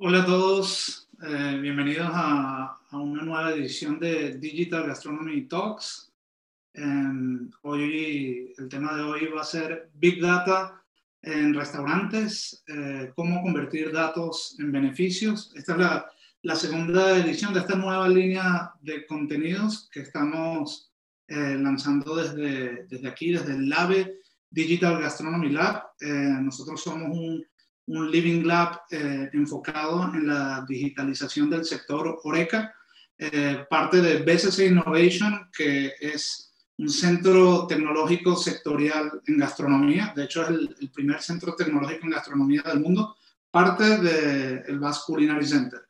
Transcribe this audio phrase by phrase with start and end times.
[0.00, 6.12] Hola a todos, eh, bienvenidos a, una nueva edición de Digital Gastronomy Talks.
[6.72, 10.80] Em, hoy el tema de hoy va a ser Big Data
[11.20, 15.52] en restaurantes, eh, cómo convertir datos en beneficios.
[15.56, 16.06] Esta es la,
[16.42, 20.92] la, segunda edición de esta nueva línea de contenidos que estamos
[21.26, 25.88] eh, lanzando desde, desde aquí, desde el LABE Digital Gastronomy Lab.
[26.00, 27.44] nosotros somos un
[27.88, 32.74] un Living Lab eh, enfocado en la digitalización del sector Oreca,
[33.16, 40.42] eh, parte de BCC Innovation, que es un centro tecnológico sectorial en gastronomía, de hecho
[40.42, 43.16] es el, primer centro tecnológico en gastronomía del mundo,
[43.50, 45.80] parte del de Culinary Center.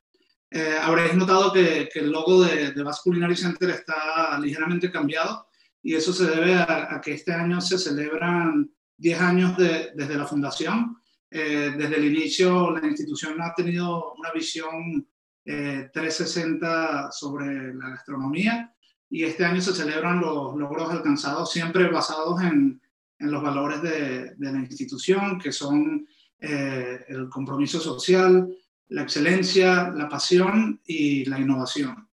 [0.50, 5.46] Eh, habréis notado que, el logo de, de Culinary Center está ligeramente cambiado
[5.82, 10.96] y eso se debe a, que este año se celebran 10 años desde la fundación
[11.30, 15.06] eh, desde el inicio la institución ha tenido una visión
[15.44, 18.74] 360 eh, sobre la gastronomía
[19.10, 22.80] y este año se celebran los logros alcanzados siempre basados en,
[23.18, 26.06] en los valores de, de, la institución, que son
[26.40, 28.48] eh, el compromiso social,
[28.88, 32.08] la excelencia, la pasión y la innovación.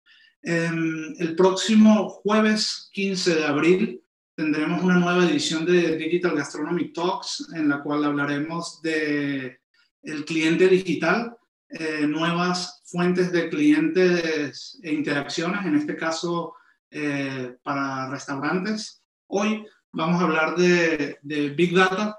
[0.44, 4.04] Em, el próximo jueves 15 de abril
[4.42, 9.60] tendremos una nueva edición de Digital Gastronomy Talks en la cual hablaremos de
[10.02, 11.38] el cliente digital,
[11.70, 16.56] eh, nuevas fuentes de clientes e interacciones, en este caso
[16.90, 19.04] eh, para restaurantes.
[19.28, 21.20] Hoy vamos a hablar de,
[21.56, 22.18] Big Data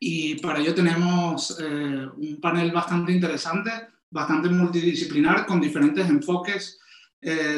[0.00, 3.70] y para ello tenemos eh, un panel bastante interesante,
[4.08, 6.80] bastante multidisciplinar, con diferentes enfoques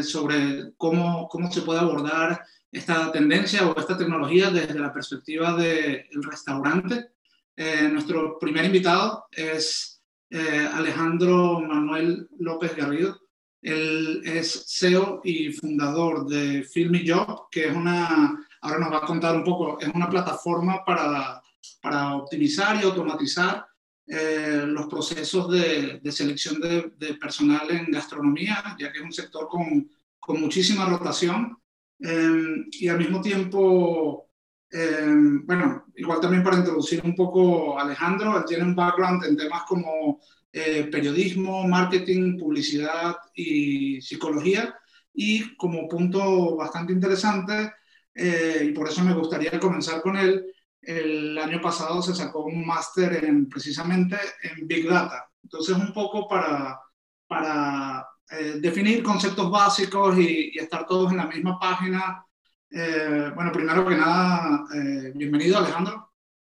[0.03, 2.41] sobre cómo, cómo se puede abordar
[2.77, 7.13] esta tendencia o esta tecnología desde la perspectiva del restaurante.
[7.57, 13.19] Eh, nuestro primer invitado es eh, Alejandro Manuel López Garrido.
[13.63, 19.07] Él es CEO y fundador de Filmy Job, que es una, ahora nos va a
[19.07, 21.43] contar un poco, es una plataforma para,
[21.81, 23.67] para optimizar y automatizar
[24.07, 29.13] eh, los procesos de, de selección de, de, personal en gastronomía, ya que es un
[29.13, 31.57] sector con, con muchísima rotación
[31.99, 34.31] Em, y al mismo tiempo,
[34.71, 39.37] em, bueno, igual también para introducir un poco a Alejandro, él tiene un background en
[39.37, 40.21] temas como
[40.53, 44.75] eh, periodismo, marketing, publicidad y psicología.
[45.13, 47.73] Y como punto bastante interesante,
[48.15, 50.45] eh, y por eso me gustaría comenzar con él,
[50.81, 55.27] el año pasado se sacó un máster en, precisamente en Big Data.
[55.43, 56.79] Entonces, un poco para,
[57.27, 62.25] para eh, definir conceptos básicos y, estar todos en la misma página.
[62.71, 66.11] Eh, bueno, primero que nada, eh, bienvenido Alejandro.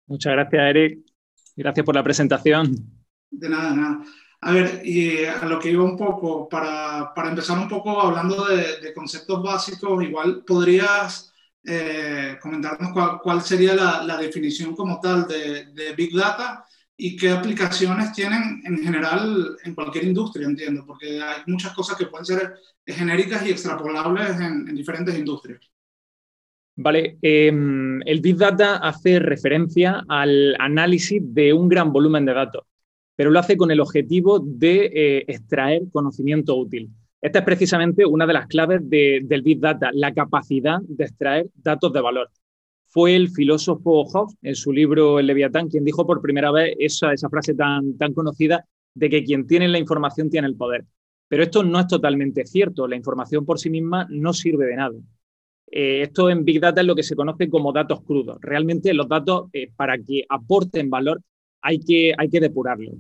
[0.07, 0.99] Muchas gracias, Eric.
[1.57, 2.75] Gracias por la presentación.
[3.31, 4.05] De nada, de nada.
[4.43, 8.45] A ver, y a lo que iba un poco, para, para empezar un poco hablando
[8.45, 11.33] de, conceptos básicos, igual podrías
[12.43, 16.67] comentarnos cuál, sería la, la, definición como tal de, de Big Data
[17.05, 22.07] y qué aplicaciones tienen en general en cualquier industria, entiendo, porque hay muchas cosas que
[22.07, 22.55] pueden ser
[22.87, 25.69] genéricas y extrapolables en, diferentes industrias.
[26.77, 32.63] Vale, em, el Big Data hace referencia al análisis de un gran volumen de datos,
[33.17, 36.89] pero lo hace con el objetivo de eh, extraer conocimiento útil.
[37.21, 41.93] Esta es precisamente una de las claves del Big Data, la capacidad de extraer datos
[41.93, 42.31] de valor
[42.93, 47.11] fue el filósofo Hobbes, en su libro El Leviatán, quien dijo por primera vez esa,
[47.31, 50.85] frase tan, tan conocida de que quien tiene la información tiene el poder.
[51.27, 52.87] Pero esto no es totalmente cierto.
[52.87, 54.95] La información por sí misma no sirve de nada.
[55.71, 58.37] Eh, esto en Big Data es lo que se conoce como datos crudos.
[58.43, 61.23] Realmente los datos, eh, para que aporten valor,
[61.63, 62.97] hay que, hay que depurarlos.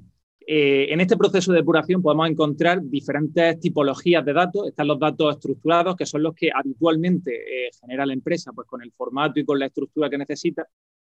[0.47, 4.69] Eh, en este proceso de depuración podemos encontrar diferentes tipologías de datos.
[4.69, 8.82] Están los datos estructurados, que son los que habitualmente eh, genera la empresa, pues con
[8.82, 10.66] el formato y con la estructura que necesita.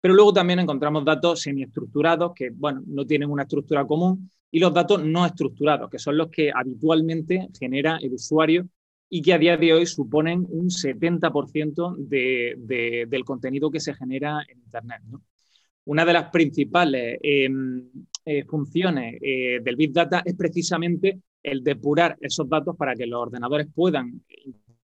[0.00, 4.72] Pero luego también encontramos datos semiestructurados, que bueno, no tienen una estructura común, y los
[4.72, 8.68] datos no estructurados, que son los que habitualmente genera el usuario
[9.09, 14.59] y que a día de hoy suponen un 70% del contenido que se genera en
[14.59, 15.03] Internet.
[15.86, 17.91] Una de las principales em,
[18.26, 23.21] eh, funciones eh, del Big Data es precisamente el depurar esos datos para que los
[23.21, 24.22] ordenadores puedan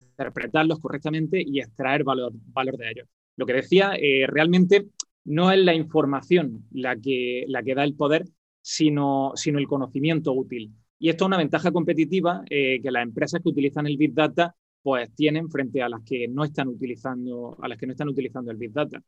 [0.02, 3.08] interpretarlos correctamente y extraer valor, valor de ellos.
[3.38, 4.88] Lo que decía, eh, realmente
[5.24, 8.26] no es la información la que, la que da el poder,
[8.62, 10.74] sino, sino el conocimiento útil.
[11.00, 15.14] Y esto es una ventaja competitiva que las empresas que utilizan el Big Data pues
[15.16, 18.58] tienen frente a las que no están utilizando, a las que no están utilizando el
[18.58, 19.02] Big Data.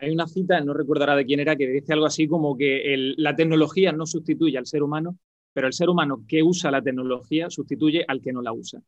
[0.00, 3.34] Hay una cita, no recordará de quién era, que dice algo así como que la
[3.36, 5.18] tecnología no sustituye al ser humano,
[5.52, 8.80] pero el ser humano que usa la tecnología sustituye al que no la usa.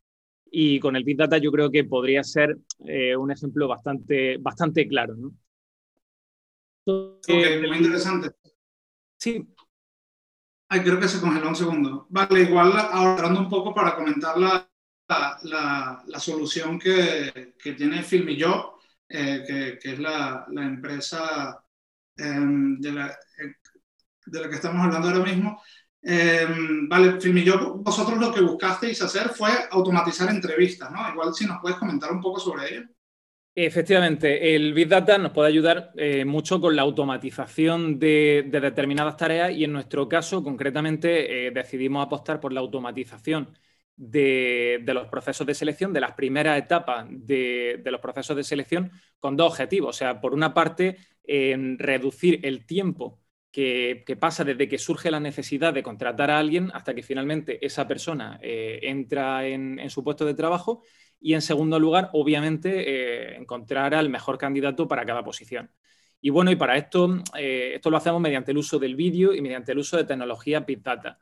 [0.51, 2.57] Y con el Big Data yo creo que podría ser
[2.87, 5.15] eh, un ejemplo bastante, bastante claro.
[5.17, 5.33] ¿no?
[6.87, 8.31] muy interesante.
[9.19, 9.47] Sí.
[10.69, 12.07] Ay, creo que se congeló un segundo.
[12.11, 14.69] Vale, igual ahorrando un poco para comentar la,
[15.09, 18.76] la, la, solución que, que tiene Filmillo,
[19.09, 21.63] eh, que, es la, empresa
[22.17, 23.55] em, de, la, eh,
[24.27, 25.61] de la que estamos hablando ahora mismo.
[26.03, 26.47] Eh,
[26.89, 31.09] vale, Filmillo, vosotros lo que buscasteis hacer fue automatizar entrevistas, ¿no?
[31.11, 32.87] Igual si nos puedes comentar un poco sobre ello.
[33.59, 39.51] Efectivamente, el Big Data nos puede ayudar eh, mucho con la automatización de, determinadas tareas
[39.51, 43.59] y en nuestro caso, concretamente, eh, decidimos apostar por la automatización
[43.97, 49.37] de, los procesos de selección, de las primeras etapas de, los procesos de selección, con
[49.37, 49.97] dos objetivos.
[49.97, 53.21] O sea, por una parte, reducir el tiempo
[53.51, 57.89] que, pasa desde que surge la necesidad de contratar a alguien hasta que finalmente esa
[57.89, 60.83] persona eh, entra en su puesto de trabajo
[61.21, 65.71] y en segundo lugar, obviamente, eh, encontrar al mejor candidato para cada posición.
[66.21, 69.41] Y bueno, y para esto, eh, esto lo hacemos mediante el uso del vídeo y
[69.41, 71.19] mediante el uso de tecnología Big Data.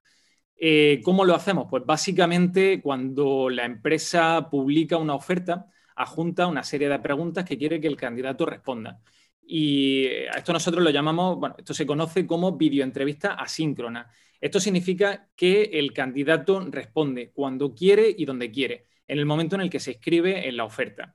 [0.67, 1.67] Eh, ¿Cómo lo hacemos?
[1.69, 7.83] Pues básicamente cuando la empresa publica una oferta, adjunta una serie de preguntas que quiere
[7.83, 8.99] que el candidato responda.
[9.47, 14.11] Y a esto nosotros lo llamamos, bueno, esto se conoce como videoentrevista asíncrona.
[14.41, 19.61] Esto significa que el candidato responde cuando quiere y donde quiere en el momento en
[19.61, 21.15] el que se escribe en la oferta.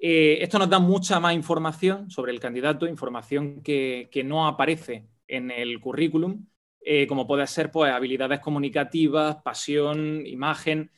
[0.00, 5.52] Eh, esto nos da mucha más información sobre el candidato, información que, no aparece en
[5.52, 6.46] el currículum,
[6.84, 10.90] eh, como puede ser pues, habilidades comunicativas, pasión, imagen.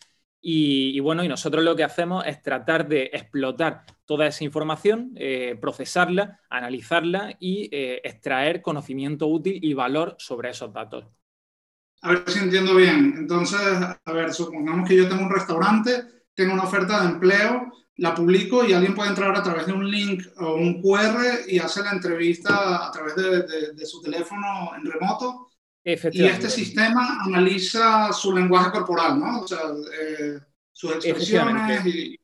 [0.49, 5.59] Y, bueno, y nosotros lo que hacemos es tratar de explotar toda esa información, eh,
[5.61, 11.06] procesarla, analizarla y extraer conocimiento útil y valor sobre esos datos.
[12.03, 13.15] A ver si entiendo bien.
[13.17, 16.05] Entonces, a ver, supongamos que yo tengo un restaurante,
[16.35, 19.91] tengo una oferta de empleo, la publico y alguien puede entrar a través de un
[19.91, 25.45] link o un QR y hacer la entrevista a través de, su teléfono en remoto.
[25.88, 29.43] Y este sistema analiza su lenguaje corporal, ¿no?
[29.43, 29.61] O sea,
[30.00, 30.41] eh,
[30.73, 32.19] sus expresiones y...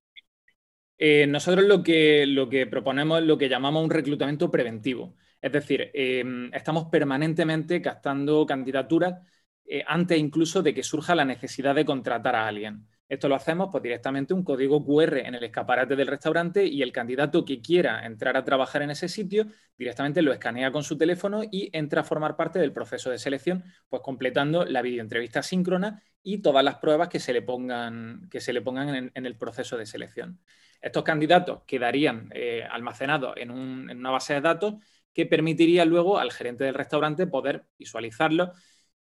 [0.98, 5.14] Eh, nosotros lo que, lo que proponemos es lo que llamamos un reclutamiento preventivo.
[5.40, 9.20] Es decir, eh, estamos permanentemente captando candidaturas
[9.64, 12.88] eh, antes incluso de que surja la necesidad de contratar a alguien.
[13.12, 16.92] Esto lo hacemos pues, directamente un código QR en el escaparate del restaurante y el
[16.92, 21.42] candidato que quiera entrar a trabajar en ese sitio directamente lo escanea con su teléfono
[21.44, 26.38] y entra a formar parte del proceso de selección, pues completando la videoentrevista síncrona y
[26.38, 29.84] todas las pruebas que se le pongan, que se le pongan en, el proceso de
[29.84, 30.40] selección.
[30.80, 33.50] Estos candidatos quedarían eh, almacenados en,
[33.90, 34.76] en una base de datos
[35.12, 38.52] que permitiría luego al gerente del restaurante poder visualizarlos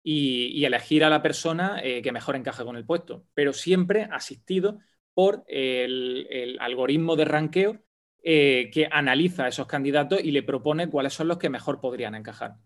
[0.07, 4.77] y, elegir a la persona eh, que mejor encaje con el puesto, pero siempre asistido
[5.15, 7.79] por el, algoritmo de ranqueo
[8.21, 12.13] eh, que analiza a esos candidatos y le propone cuáles son los que mejor podrían
[12.13, 12.57] encajar.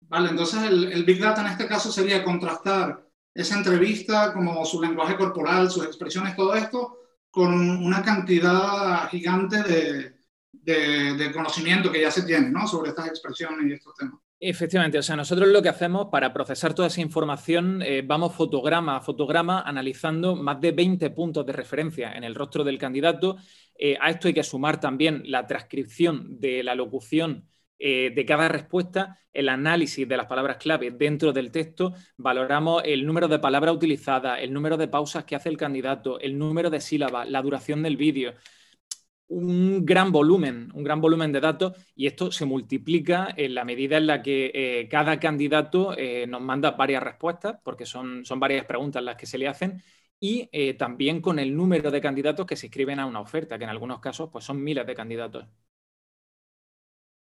[0.00, 5.18] Vale, entonces el, Big Data en este caso sería contrastar esa entrevista, como su lenguaje
[5.18, 6.96] corporal, sus expresiones, todo esto,
[7.30, 7.52] con
[7.84, 10.14] una cantidad gigante de,
[10.50, 12.66] de conocimiento que ya se tiene ¿no?
[12.66, 14.25] sobre estas expresiones y estos temas.
[14.38, 18.96] Efectivamente, o sea, nosotros lo que hacemos para procesar toda esa información, eh, vamos fotograma
[18.96, 23.38] a fotograma analizando más de 20 puntos de referencia en el rostro del candidato.
[23.78, 28.48] Eh, a esto hay que sumar también la transcripción de la locución eh, de cada
[28.48, 33.74] respuesta, el análisis de las palabras clave dentro del texto, valoramos el número de palabras
[33.74, 37.82] utilizadas, el número de pausas que hace el candidato, el número de sílabas, la duración
[37.82, 38.34] del vídeo
[39.28, 43.96] un gran volumen, un gran volumen de datos y esto se multiplica en la medida
[43.96, 48.66] en la que eh, cada candidato eh, nos manda varias respuestas, porque son, son, varias
[48.66, 49.82] preguntas las que se le hacen,
[50.20, 53.64] y eh, también con el número de candidatos que se inscriben a una oferta, que
[53.64, 55.46] en algunos casos pues, son miles de candidatos.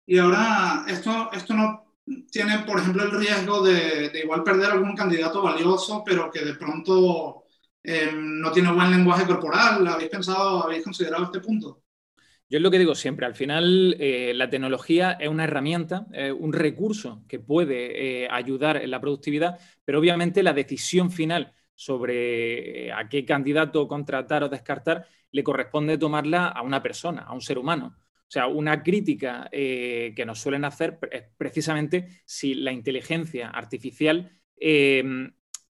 [0.07, 1.97] Y ahora, esto, esto no
[2.31, 6.55] tiene, por ejemplo, el riesgo de, de igual perder algún candidato valioso, pero que de
[6.55, 7.45] pronto
[8.15, 9.87] no tiene buen lenguaje corporal.
[9.87, 11.83] ¿Habéis pensado, habéis considerado este punto?
[12.51, 16.07] Yo es lo que digo siempre, al final eh, la tecnología es una herramienta,
[16.39, 22.87] un recurso que puede eh, ayudar en la productividad, pero obviamente la decisión final sobre
[22.87, 27.43] eh, a qué candidato contratar o descartar le corresponde tomarla a una persona, a un
[27.43, 27.97] ser humano.
[27.99, 34.31] O sea, una crítica que nos suelen hacer es precisamente si la inteligencia artificial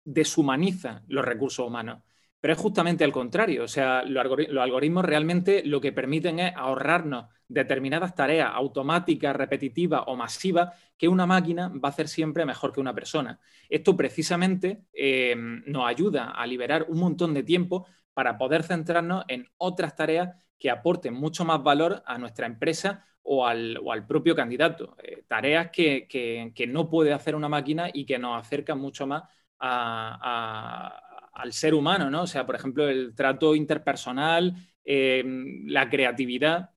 [0.04, 2.04] deshumaniza los recursos humanos.
[2.44, 3.64] Pero es justamente al contrario.
[3.64, 4.22] O sea, los,
[4.60, 11.26] algoritmos realmente lo que permiten es ahorrarnos determinadas tareas automáticas, repetitivas o masivas que una
[11.26, 13.40] máquina va a hacer siempre mejor que una persona.
[13.70, 19.48] Esto precisamente eh, nos ayuda a liberar un montón de tiempo para poder centrarnos en
[19.56, 24.98] otras tareas que aporten mucho más valor a nuestra empresa o al, propio candidato.
[25.02, 29.24] Eh, tareas que, no puede hacer una máquina y que nos acercan mucho más
[29.62, 32.24] a al ser humano, ¿no?
[32.24, 36.72] O sea, por ejemplo, el trato interpersonal, em, la creatividad.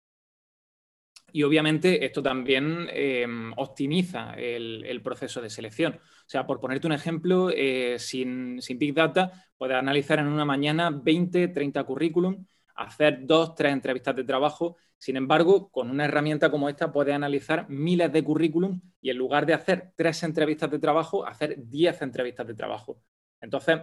[1.32, 5.94] Y obviamente esto también em, optimiza el, proceso de selección.
[5.94, 10.90] O sea, por ponerte un ejemplo, eh, sin, Big Data, puedes analizar en una mañana
[10.90, 14.76] 20, 30 currículum, hacer dos, tres entrevistas de trabajo.
[14.98, 19.44] Sin embargo, con una herramienta como esta puedes analizar miles de currículum y en lugar
[19.44, 23.02] de hacer tres entrevistas de trabajo, hacer diez entrevistas de trabajo.
[23.40, 23.80] Entonces,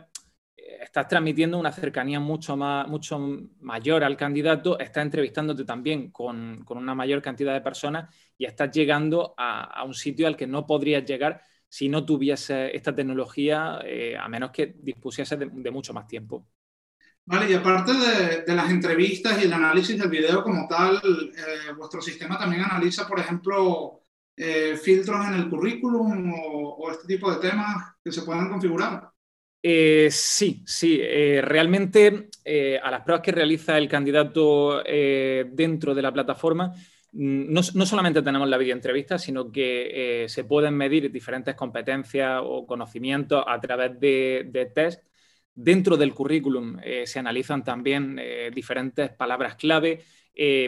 [0.55, 3.19] estás transmitiendo una cercanía mucho, más, mucho
[3.61, 9.33] mayor al candidato, estás entrevistándote también con, una mayor cantidad de personas y estás llegando
[9.37, 14.27] a, un sitio al que no podrías llegar si no tuviese esta tecnología, eh, a
[14.27, 16.47] menos que dispusiese de, mucho más tiempo.
[17.25, 17.93] Vale, y aparte
[18.45, 23.07] de, las entrevistas y el análisis del video como tal, eh, vuestro sistema también analiza,
[23.07, 24.03] por ejemplo,
[24.35, 29.12] eh, filtros en el currículum o este tipo de temas que se puedan configurar.
[29.65, 30.99] Eh, sí, sí.
[31.01, 36.73] Eh, realmente eh, a las pruebas que realiza el candidato dentro de la plataforma,
[37.13, 43.43] mm, no, solamente tenemos la videoentrevista, sino que se pueden medir diferentes competencias o conocimientos
[43.47, 45.03] a través de, de test.
[45.55, 48.19] Dentro del currículum se analizan también
[48.53, 50.03] diferentes palabras clave,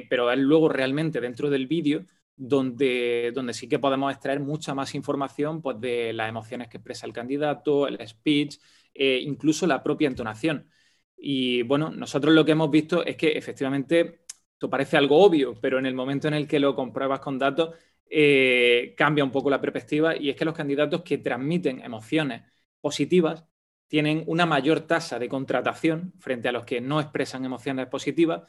[0.10, 4.94] pero es luego realmente dentro del vídeo donde, donde sí que podemos extraer mucha más
[4.94, 8.58] información pues, de las emociones que expresa el candidato, el speech,
[8.96, 10.70] eh, incluso la propia entonación.
[11.18, 14.22] Y bueno, nosotros lo que hemos visto es que efectivamente
[14.54, 17.76] esto parece algo obvio, pero en el momento en el que lo compruebas con datos,
[18.10, 22.44] eh, cambia un poco la perspectiva y es que los candidatos que transmiten emociones
[22.80, 23.46] positivas
[23.88, 28.44] tienen una mayor tasa de contratación frente a los que no expresan emociones positivas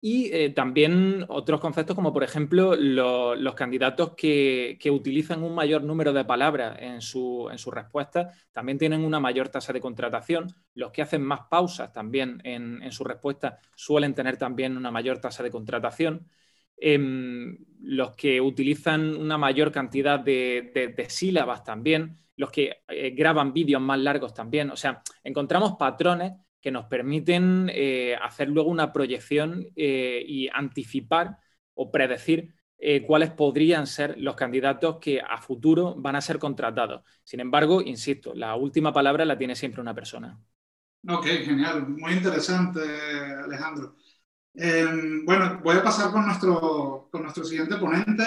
[0.00, 6.12] y eh, también otros conceptos como, por ejemplo, los candidatos que, utilizan un mayor número
[6.12, 10.54] de palabras en su, en respuesta también tienen una mayor tasa de contratación.
[10.74, 15.42] Los que hacen más pausas también en, su respuesta suelen tener también una mayor tasa
[15.42, 16.28] de contratación.
[16.76, 23.80] Em, los que utilizan una mayor cantidad de, sílabas también, los que eh, graban vídeos
[23.80, 24.70] más largos también.
[24.70, 26.34] O sea, encontramos patrones
[26.66, 31.38] que nos permiten eh, hacer luego una proyección eh, y anticipar
[31.74, 37.04] o predecir eh, cuáles podrían ser los candidatos que a futuro van a ser contratados.
[37.22, 40.40] Sin embargo, insisto, la última palabra la tiene siempre una persona.
[41.08, 42.80] Ok, genial, muy interesante,
[43.44, 43.94] Alejandro.
[44.52, 48.24] Em, bueno, voy a pasar con nuestro, con nuestro siguiente ponente.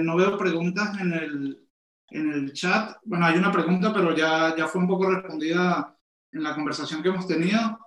[0.00, 1.68] no veo preguntas en el,
[2.10, 2.98] en el chat.
[3.02, 5.96] Bueno, hay una pregunta, pero ya, ya fue un poco respondida
[6.32, 7.78] en la conversación que hemos tenido.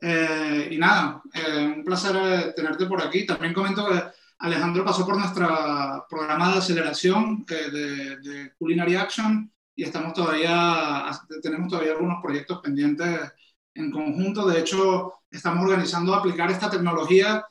[0.00, 3.24] Eh, y nada, eh, un placer eh, tenerte por aquí.
[3.24, 4.02] También comento que
[4.38, 11.06] Alejandro pasó por nuestro programa de aceleración de, de, Culinary Action y estamos todavía,
[11.40, 13.32] tenemos todavía algunos proyectos pendientes
[13.74, 14.46] en conjunto.
[14.46, 17.46] De hecho, estamos organizando aplicar esta tecnología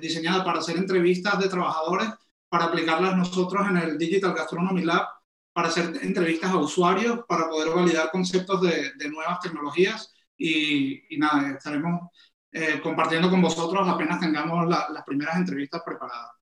[0.00, 2.08] diseñada para hacer entrevistas de trabajadores,
[2.48, 5.06] para aplicarlas nosotros en el Digital Gastronomy Lab
[5.52, 12.10] para hacer entrevistas a usuarios, para poder validar conceptos de, nuevas tecnologías y, nada, estaremos
[12.52, 16.32] eh, compartiendo con vosotros apenas tengamos las primeras entrevistas preparadas.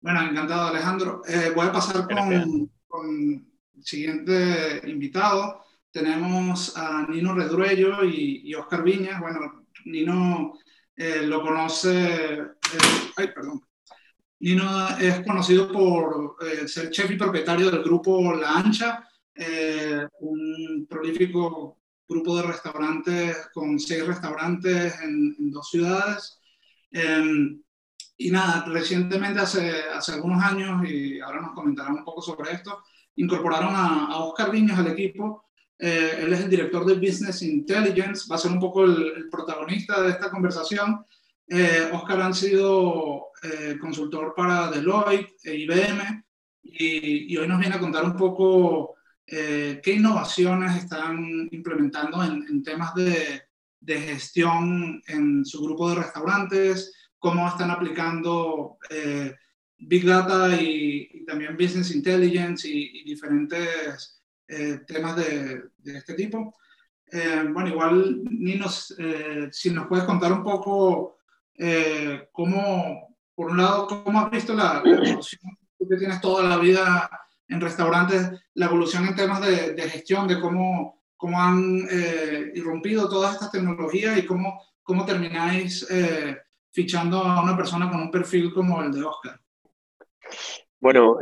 [0.00, 1.22] Bueno, encantado Alejandro.
[1.26, 5.64] Eh, voy a pasar con, con, el siguiente invitado.
[5.90, 9.18] Tenemos a Nino Redruello y, y Oscar Viñas.
[9.20, 10.58] Bueno, Nino
[10.96, 12.40] eh, lo conoce,
[13.16, 13.62] ay, perdón,
[14.44, 20.86] Nino es conocido por eh, ser chef y propietario del grupo La Ancha, eh, un
[20.86, 26.42] prolífico grupo de restaurantes con seis restaurantes en, dos ciudades.
[26.90, 27.58] Em,
[28.18, 32.82] y nada, recientemente, hace, hace algunos años, y ahora nos comentarán un poco sobre esto,
[33.16, 35.46] incorporaron a, Oscar Viñas al equipo.
[35.78, 39.30] Eh, él es el director de Business Intelligence, va a ser un poco el, el
[39.30, 41.06] protagonista de esta conversación.
[41.92, 46.24] Oscar ha sido eh, consultor para Deloitte e IBM,
[46.62, 48.94] y, hoy nos viene a contar un poco
[49.26, 53.42] eh, qué innovaciones están implementando en, temas de,
[53.86, 59.34] gestión en su grupo de restaurantes, cómo están aplicando eh,
[59.76, 64.22] Big Data y, también Business Intelligence y, diferentes
[64.86, 66.54] temas de, de, este tipo.
[67.14, 71.18] Eh, bueno, igual, Ninos, eh, si nos puedes contar un poco
[71.58, 77.10] eh, cómo, por un lado, cómo has visto la, evolución, que tienes toda la vida
[77.48, 81.86] en restaurantes, la evolución en temas de, gestión, de cómo, cómo han
[82.54, 85.86] irrumpido todas estas tecnologías y cómo, cómo termináis
[86.72, 89.40] fichando a una persona con un perfil como el de Oscar.
[90.80, 91.18] Bueno,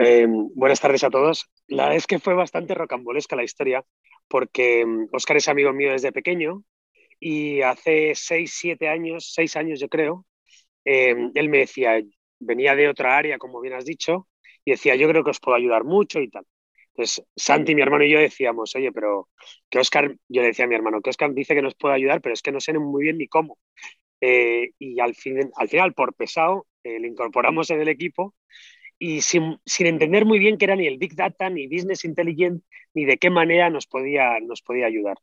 [0.55, 1.51] buenas tardes a todos.
[1.67, 3.85] La verdad es que fue bastante rocambolesca la historia
[4.29, 6.65] porque Oscar mm, es amigo mío desde pequeño
[7.25, 10.27] y hace seis, siete años, seis años yo creo,
[10.85, 12.03] em, él me decía,
[12.41, 14.29] venía de otra área, como bien has dicho,
[14.65, 16.45] y decía, yo creo que os puedo ayudar mucho y tal.
[16.89, 19.29] Entonces, Santi, mi hermano y yo decíamos, oye, pero
[19.71, 22.21] que Oscar, yo le decía a mi hermano, que Oscar dice que nos puede ayudar,
[22.21, 23.59] pero es que no sé muy bien ni cómo.
[24.21, 28.35] Eh, y al, fin, al final, por pesado, eh, le incorporamos en el equipo
[28.99, 32.65] y sin, entender muy bien qué era ni el Big Data, ni Business Intelligence,
[32.95, 35.19] ni de qué manera nos podía, nos podía ayudar.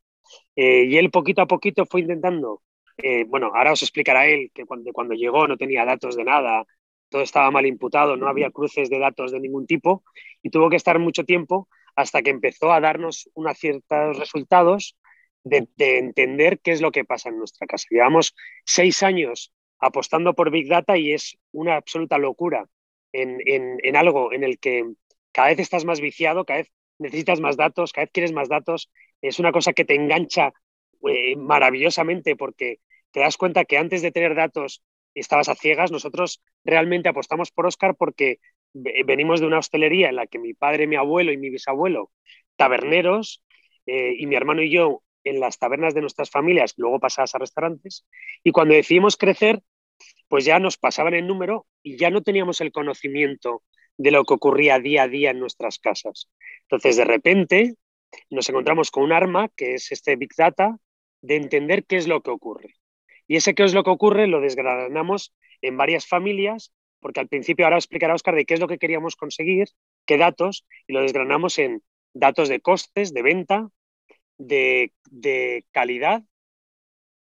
[0.55, 2.61] Eh, y él poquito a poquito fue intentando,
[2.97, 6.65] eh, bueno, ahora os explicará él que cuando, cuando llegó no tenía datos de nada,
[7.09, 10.03] todo estaba mal imputado, no había cruces de datos de ningún tipo
[10.43, 14.97] y tuvo que estar mucho tiempo hasta que empezó a darnos unos ciertos resultados
[15.43, 17.87] de, de, entender qué es lo que pasa en nuestra casa.
[17.89, 22.67] Llevamos seis años apostando por Big Data y es una absoluta locura
[23.11, 24.85] en, algo en el que
[25.31, 28.91] cada vez estás más viciado, cada vez necesitas más datos, cada vez quieres más datos,
[29.21, 30.53] es una cosa que te engancha
[31.09, 32.79] eh, maravillosamente porque
[33.11, 34.83] te das cuenta que antes de tener datos
[35.15, 38.39] estabas a ciegas, nosotros realmente apostamos por Oscar porque
[38.73, 42.11] venimos de una hostelería en la que mi padre, mi abuelo y mi bisabuelo,
[42.55, 43.43] taberneros,
[43.85, 47.39] eh, y mi hermano y yo en las tabernas de nuestras familias, luego pasadas a
[47.39, 48.05] restaurantes,
[48.43, 49.61] y cuando decidimos crecer,
[50.27, 53.63] pues ya nos pasaban el número y ya no teníamos el conocimiento
[53.97, 56.29] de lo que ocurría día a día en nuestras casas.
[56.61, 57.75] Entonces, de repente,
[58.29, 60.77] nos encontramos con un arma, que es este Big Data,
[61.21, 62.75] de entender qué es lo que ocurre.
[63.27, 67.65] Y ese qué es lo que ocurre lo desgranamos en varias familias, porque al principio
[67.65, 69.69] ahora explicará Oscar de qué es lo que queríamos conseguir,
[70.05, 73.69] qué datos, y lo desgranamos en datos de costes, de venta,
[74.37, 76.23] de, de calidad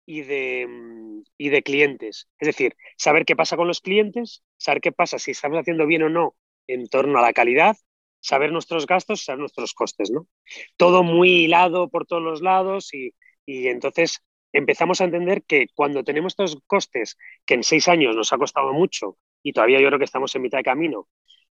[0.07, 2.29] y de, mm, y de clientes.
[2.39, 6.03] Es decir, saber qué pasa con los clientes, saber qué pasa si estamos haciendo bien
[6.05, 6.37] o no
[6.69, 7.77] en torno a la calidad,
[8.27, 10.27] saber nuestros gastos, saber nuestros costes, ¿no?
[10.77, 13.15] Todo muy hilado por todos los lados y,
[13.47, 18.33] y entonces empezamos a entender que cuando tenemos estos costes, que en seis años nos
[18.33, 21.09] ha costado mucho y todavía yo creo que estamos en mitad de camino,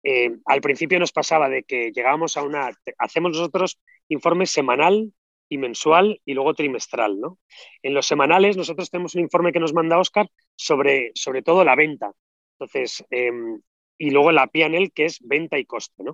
[0.03, 5.11] eh, al principio nos pasaba de que llegábamos a una, hacemos nosotros informes semanal
[5.49, 7.19] y mensual y luego trimestral.
[7.19, 7.39] ¿no?
[7.81, 11.75] En los semanales nosotros tenemos un informe que nos manda Oscar sobre, sobre todo la
[11.75, 12.11] venta.
[12.59, 13.61] Entonces, em,
[13.97, 16.03] y luego la PNL, que es venta y coste.
[16.03, 16.13] ¿no?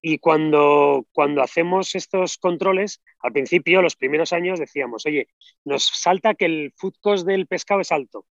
[0.00, 5.28] Y cuando, cuando hacemos estos controles, al principio, los primeros años, decíamos, oye,
[5.64, 8.26] nos salta que el food cost del pescado es alto.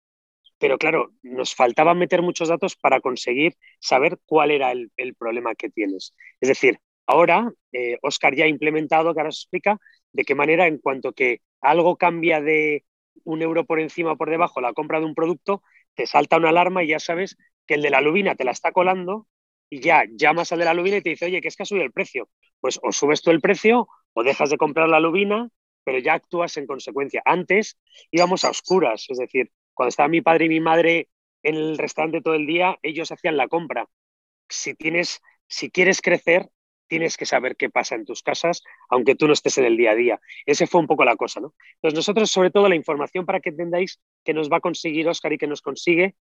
[0.58, 5.70] Pero claro, nos faltaba meter muchos datos para conseguir saber cuál era el, problema que
[5.70, 6.14] tienes.
[6.40, 9.78] Es decir, ahora eh, Oscar ya ha implementado, que ahora se explica,
[10.12, 12.84] de qué manera en cuanto que algo cambia de
[13.24, 15.62] un euro por encima o por debajo la compra de un producto,
[15.94, 17.36] te salta una alarma y ya sabes
[17.72, 19.26] que el de la lubina te la está colando
[19.70, 21.66] y ya llamas al de la lubina y te dice, oye, que es que ha
[21.66, 22.28] subido el precio.
[22.60, 25.48] Pues o subes tú el precio o dejas de comprar la lubina,
[25.82, 27.22] pero ya actúas en consecuencia.
[27.24, 27.78] Antes
[28.10, 31.08] íbamos a oscuras, es decir, cuando estaban mi padre y mi madre
[31.42, 33.88] en el restaurante todo el día, ellos hacían la compra.
[34.50, 36.50] Si tienes, si quieres crecer,
[36.88, 39.92] tienes que saber qué pasa en tus casas, aunque tú no estés en el día
[39.92, 40.20] a día.
[40.44, 41.54] Ese fue un poco la cosa, ¿no?
[41.76, 45.32] Entonces nosotros, sobre todo, la información para que entendáis que nos va a conseguir Oscar
[45.32, 46.16] y que nos consigue,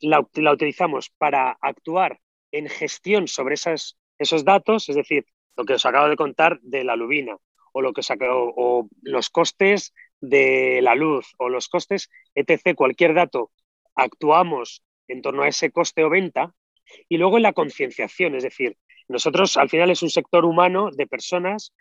[0.00, 0.20] la,
[0.52, 2.20] utilizamos para actuar
[2.52, 5.26] en gestión sobre esas, esos datos, es decir,
[5.56, 7.36] lo que os acabo de contar de la lubina,
[7.72, 13.14] o, lo que os o los costes de la luz, o los costes, etc., cualquier
[13.14, 13.50] dato,
[13.94, 16.54] actuamos en torno a ese coste o venta,
[17.08, 18.76] y luego en la concienciación, es decir,
[19.08, 21.72] nosotros al final es un sector humano de personas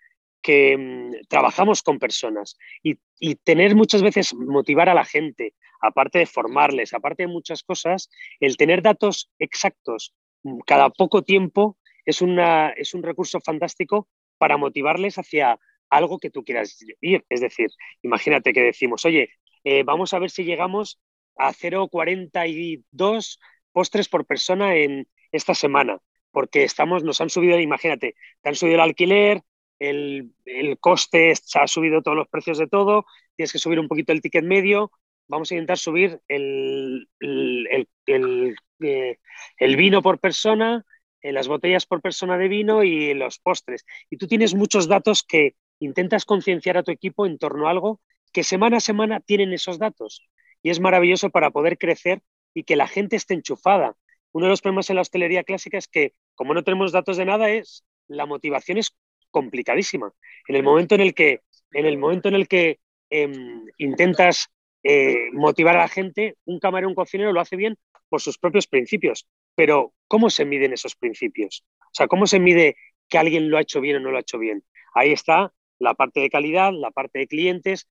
[0.44, 2.98] que mm, trabajamos con personas y,
[3.44, 8.58] tener muchas veces, motivar a la gente, aparte de formarles, aparte de muchas cosas, el
[8.58, 15.18] tener datos exactos mm, cada poco tiempo es, una, es un recurso fantástico para motivarles
[15.18, 15.58] hacia
[15.90, 17.26] algo que tú quieras ir.
[17.30, 17.70] Es decir,
[18.02, 19.30] imagínate que decimos, oye,
[19.64, 21.00] eh, vamos a ver si llegamos
[21.38, 23.40] a 0,42
[23.72, 26.00] postres por persona en esta semana
[26.34, 29.44] porque estamos, nos han subido, imagínate, te han subido el alquiler,
[29.90, 34.12] el, coste, se ha subido todos los precios de todo, tienes que subir un poquito
[34.12, 34.92] el ticket medio,
[35.28, 39.18] vamos a intentar subir el, el, eh,
[39.60, 40.86] vino por persona,
[41.22, 43.86] eh, las botellas por persona de vino y los postres.
[44.10, 48.00] Y tú tienes muchos datos que intentas concienciar a tu equipo en torno a algo
[48.32, 50.28] que semana a semana tienen esos datos.
[50.62, 52.22] Y es maravilloso para poder crecer
[52.54, 53.96] y que la gente esté enchufada.
[54.32, 57.26] Uno de los problemas en la hostelería clásica es que, como no tenemos datos de
[57.26, 58.96] nada, es la motivación es
[59.34, 60.14] complicadísima.
[60.48, 61.42] En el momento en el que,
[61.74, 64.50] en el momento en el que em, intentas
[64.84, 67.78] eh, motivar a la gente, un camarero, un cocinero lo hace bien
[68.10, 69.28] por sus propios principios.
[69.56, 71.66] Pero, ¿cómo se miden esos principios?
[71.80, 72.76] O sea, ¿cómo se mide
[73.10, 74.64] que alguien lo ha hecho bien o no lo ha hecho bien?
[74.94, 77.88] Ahí está la parte de calidad, la parte de clientes.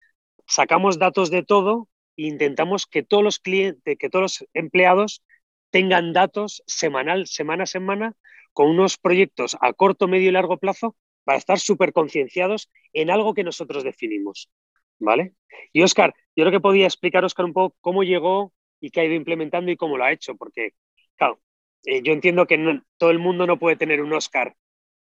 [0.46, 5.22] Sacamos datos de todo e intentamos que todos los clientes, que todos los empleados
[5.70, 8.14] tengan datos semanal, semana a semana,
[8.52, 13.35] con unos proyectos a corto, medio y largo plazo para estar súper concienciados en algo
[13.35, 14.50] que nosotros definimos.
[14.98, 15.35] ¿Vale?
[15.72, 19.04] Y Oscar, yo creo que podía explicar, Oscar, un poco cómo llegó y qué ha
[19.04, 20.74] ido implementando y cómo lo ha hecho, porque,
[21.16, 21.40] claro,
[21.85, 24.54] eh, yo entiendo que todo el mundo no puede tener un Oscar,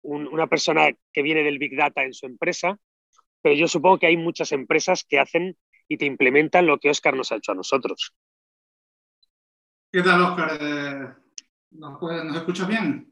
[0.02, 2.78] una persona que viene del Big Data en su empresa,
[3.42, 5.56] pero yo supongo que hay muchas empresas que hacen
[5.88, 8.14] y te implementan lo que Oscar nos ha hecho a nosotros.
[9.92, 10.58] ¿Qué tal, Oscar?
[10.60, 11.14] Eh,
[11.72, 13.10] ¿nos, ¿Nos escuchas bien?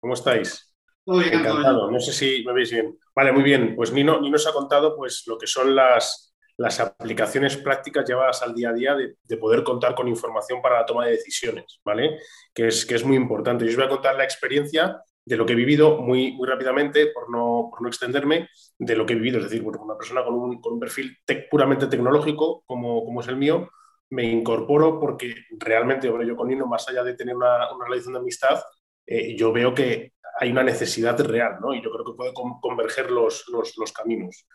[0.00, 0.67] ¿Cómo estáis?
[1.08, 1.90] Encantado.
[1.90, 2.98] No sé si me veis bien.
[3.14, 3.74] Vale, muy bien.
[3.74, 8.42] Pues Nino, Nino nos ha contado pues, lo que son las, las aplicaciones prácticas llevadas
[8.42, 12.18] al día a día de, poder contar con información para la toma de decisiones, ¿vale?
[12.52, 13.64] Que es, que es muy importante.
[13.64, 17.06] Yo os voy a contar la experiencia de lo que he vivido muy, muy rápidamente,
[17.08, 19.38] por no, por no extenderme, de lo que he vivido.
[19.38, 21.16] Es decir, bueno, una persona con un, con un perfil
[21.50, 23.70] puramente tecnológico, como, como es el mío,
[24.10, 28.14] me incorporo porque realmente, bueno, yo con Nino, más allá de tener una, una relación
[28.14, 28.60] de amistad,
[29.06, 31.74] eh, yo veo que hay una necesidad real, ¿no?
[31.74, 34.46] Y yo creo que puede converger los, los, caminos.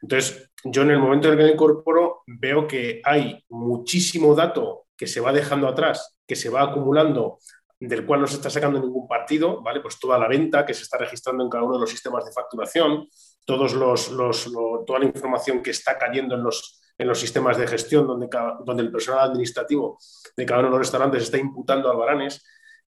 [0.00, 4.86] Entonces, yo en el momento en el que me incorporo, veo que hay muchísimo dato
[4.96, 7.38] que se va dejando atrás, que se va acumulando,
[7.78, 9.80] del cual no se está sacando ningún partido, ¿vale?
[9.80, 12.32] Pues toda la venta que se está registrando en cada uno de los sistemas de
[12.32, 13.08] facturación,
[13.44, 14.14] todos los,
[14.86, 18.28] toda la información que está cayendo en los, en los sistemas de gestión, donde,
[18.64, 19.98] donde el personal administrativo
[20.36, 22.44] de cada uno de los restaurantes está imputando albaranes.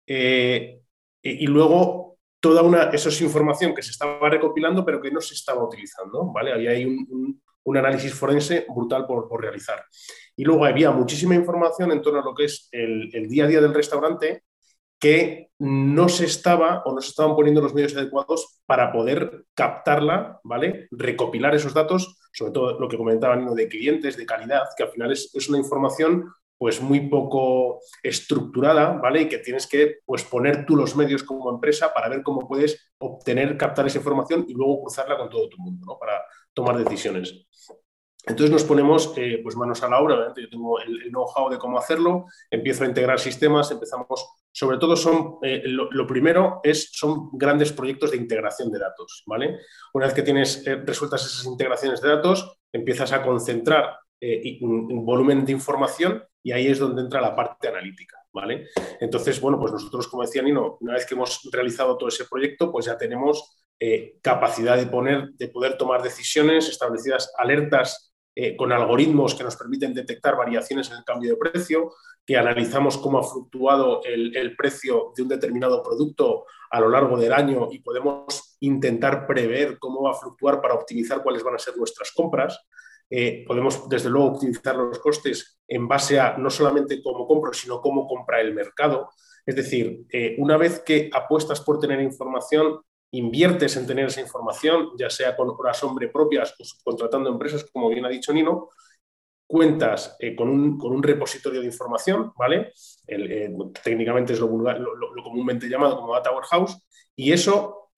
[0.07, 0.83] Eh,
[1.23, 2.12] y, luego
[2.43, 6.31] toda una, eso es información que se estaba recopilando pero que no se estaba utilizando,
[6.33, 6.53] ¿vale?
[6.53, 9.85] Ahí hay un, un, análisis forense brutal por, por, realizar.
[10.37, 13.47] Y luego había muchísima información en torno a lo que es el, el, día a
[13.47, 14.43] día del restaurante
[14.99, 20.41] que no se estaba o no se estaban poniendo los medios adecuados para poder captarla,
[20.43, 20.89] ¿vale?
[20.91, 25.13] Recopilar esos datos, sobre todo lo que comentaban de clientes, de calidad, que al final
[25.13, 29.23] es, es una información pues muy poco estructurada, ¿vale?
[29.23, 32.93] Y que tienes que pues, poner tú los medios como empresa para ver cómo puedes
[32.99, 35.99] obtener, captar esa información y luego cruzarla con todo tu mundo, ¿no?
[35.99, 36.23] Para
[36.55, 37.49] tomar decisiones.
[38.25, 41.59] Entonces nos ponemos eh, pues manos a la obra, obviamente yo tengo el, know-how de
[41.59, 47.31] cómo hacerlo, empiezo a integrar sistemas, empezamos, sobre todo son, eh, lo, primero es, son
[47.33, 49.59] grandes proyectos de integración de datos, ¿vale?
[49.95, 53.97] Una vez que tienes eh, resueltas esas integraciones de datos, empiezas a concentrar
[54.61, 58.69] un volumen de información y ahí es donde entra la parte analítica, ¿vale?
[59.01, 62.73] Entonces, bueno, pues nosotros, como decía Nino, una vez que hemos realizado todo ese proyecto,
[62.73, 68.73] pues ya tenemos eh, capacidad de, poner, de poder tomar decisiones, establecidas alertas eh, con
[68.73, 71.93] algoritmos que nos permiten detectar variaciones en el cambio de precio,
[72.25, 77.19] que analizamos cómo ha fluctuado el, el precio de un determinado producto a lo largo
[77.19, 81.59] del año y podemos intentar prever cómo va a fluctuar para optimizar cuáles van a
[81.59, 82.59] ser nuestras compras.
[83.15, 87.79] Eh, podemos desde luego optimizar los costes en base a no solamente cómo compro, sino
[87.79, 89.11] cómo compra el mercado.
[89.45, 94.93] Es decir, eh, una vez que apuestas por tener información, inviertes en tener esa información,
[94.99, 98.71] ya sea con horas hombre propias o subcontratando empresas, como bien ha dicho Nino,
[99.47, 102.73] cuentas eh, con, un, con, un, repositorio de información, ¿vale?
[103.85, 106.79] técnicamente es lo, lo, comúnmente llamado como data warehouse,
[107.15, 107.91] y eso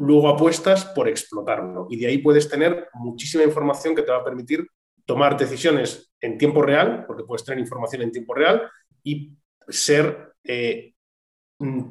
[0.00, 1.86] luego apuestas por explotarlo.
[1.90, 4.66] Y de ahí puedes tener muchísima información que te va a permitir
[5.04, 8.62] tomar decisiones en tiempo real, porque puedes tener información en tiempo real,
[9.04, 9.32] y
[9.68, 10.94] ser eh,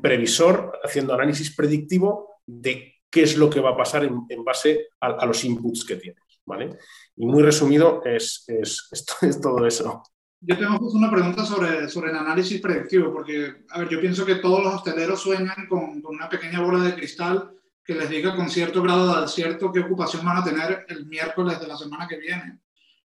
[0.02, 5.26] previsor, haciendo análisis predictivo de qué es lo que va a pasar en, base a,
[5.26, 6.24] los inputs que tienes.
[6.46, 6.78] ¿vale?
[7.16, 8.90] Y muy resumido es, es,
[9.42, 10.02] todo eso.
[10.42, 14.36] Yo tengo una pregunta sobre, sobre el análisis predictivo, porque, a ver, yo pienso que
[14.36, 17.59] todos los hosteleros sueñan con, con una pequeña bola de cristal
[17.90, 21.60] que les diga con cierto grado de acierto qué ocupación van a tener el miércoles
[21.60, 22.60] de la semana que viene.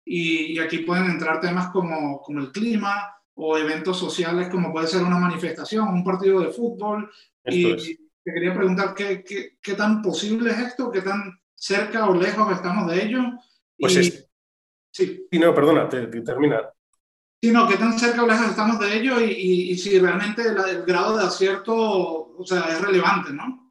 [0.05, 5.03] Y, aquí pueden entrar temas como, como el clima o eventos sociales como puede ser
[5.03, 7.11] una manifestación, un partido de fútbol.
[7.43, 12.15] y te quería preguntar ¿qué, qué, qué, tan posible es esto, qué tan cerca o
[12.15, 13.19] lejos estamos de ello.
[13.77, 14.29] Pues es...
[14.93, 15.27] Sí.
[15.29, 16.61] sí, no, perdona, te, termina.
[17.41, 20.57] Sí, no, qué tan cerca o lejos estamos de ello y, y, si realmente el,
[20.57, 23.68] el grado de acierto o sea, es relevante, ¿no?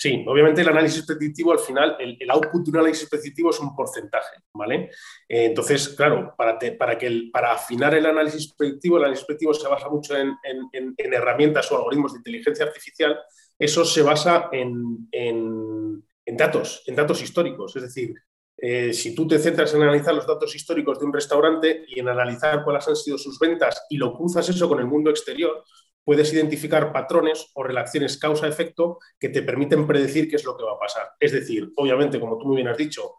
[0.00, 3.74] Sí, obviamente el análisis predictivo al final, el, output de un análisis predictivo es un
[3.74, 4.90] porcentaje, ¿vale?
[5.28, 10.14] Eh, entonces, claro, para, para, afinar el análisis predictivo, el análisis predictivo se basa mucho
[10.16, 10.36] en,
[10.98, 13.18] herramientas o algoritmos de inteligencia artificial,
[13.58, 15.08] eso se basa en,
[16.28, 18.14] datos, en datos históricos, es decir,
[18.56, 22.08] eh, si tú te centras en analizar los datos históricos de un restaurante y en
[22.08, 25.64] analizar cuáles han sido sus ventas y lo cruzas eso con el mundo exterior,
[26.08, 30.72] puedes identificar patrones o relaciones causa-efecto que te permiten predecir qué es lo que va
[30.72, 31.10] a pasar.
[31.20, 33.16] Es decir, obviamente, como tú muy bien has dicho,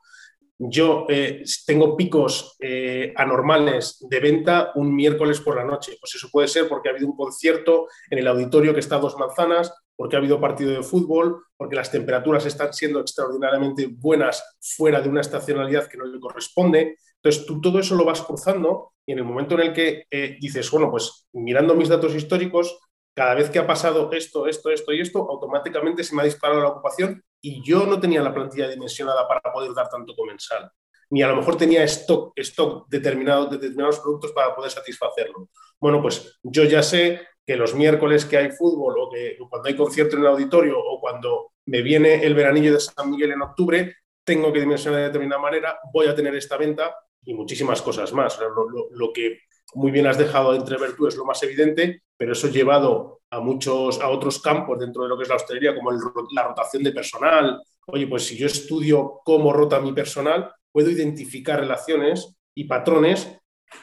[0.58, 5.98] yo eh, tengo picos eh, anormales de venta un miércoles por la noche.
[6.02, 9.02] Pues eso puede ser porque ha habido un concierto en el auditorio que está a
[9.02, 14.58] dos manzanas, porque ha habido partido de fútbol, porque las temperaturas están siendo extraordinariamente buenas
[14.60, 16.98] fuera de una estacionalidad que no le corresponde.
[17.22, 20.38] Entonces, tú todo eso lo vas cruzando y en el momento en el que eh,
[20.40, 22.80] dices, bueno, pues mirando mis datos históricos,
[23.14, 26.62] cada vez que ha pasado esto, esto, esto y esto, automáticamente se me ha disparado
[26.62, 30.72] la ocupación y yo no tenía la plantilla dimensionada para poder dar tanto comensal.
[31.10, 35.50] Ni a lo mejor tenía stock, stock determinado, de determinados productos para poder satisfacerlo.
[35.80, 39.76] Bueno, pues yo ya sé que los miércoles que hay fútbol o que cuando hay
[39.76, 43.96] concierto en el auditorio o cuando me viene el veranillo de San Miguel en octubre,
[44.24, 48.40] tengo que dimensionar de determinada manera, voy a tener esta venta y muchísimas cosas más.
[48.92, 49.40] Lo, que
[49.76, 53.40] muy bien has dejado de entrever tú es lo más evidente, pero eso llevado a
[53.40, 56.92] muchos, a otros campos dentro de lo que es la hostelería, como la rotación de
[56.92, 57.62] personal.
[57.88, 63.40] Oye, pues si yo estudio cómo rota mi personal, puedo identificar relaciones y patrones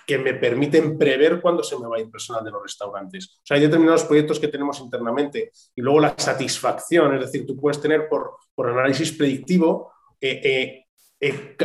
[0.07, 3.39] que me permiten prever cuándo se me va a ir personal de los restaurantes.
[3.39, 7.57] O sea, hay determinados proyectos que tenemos internamente y luego la satisfacción, es decir, tú
[7.57, 10.87] puedes tener por, por análisis predictivo eh, eh,
[11.21, 11.57] eh,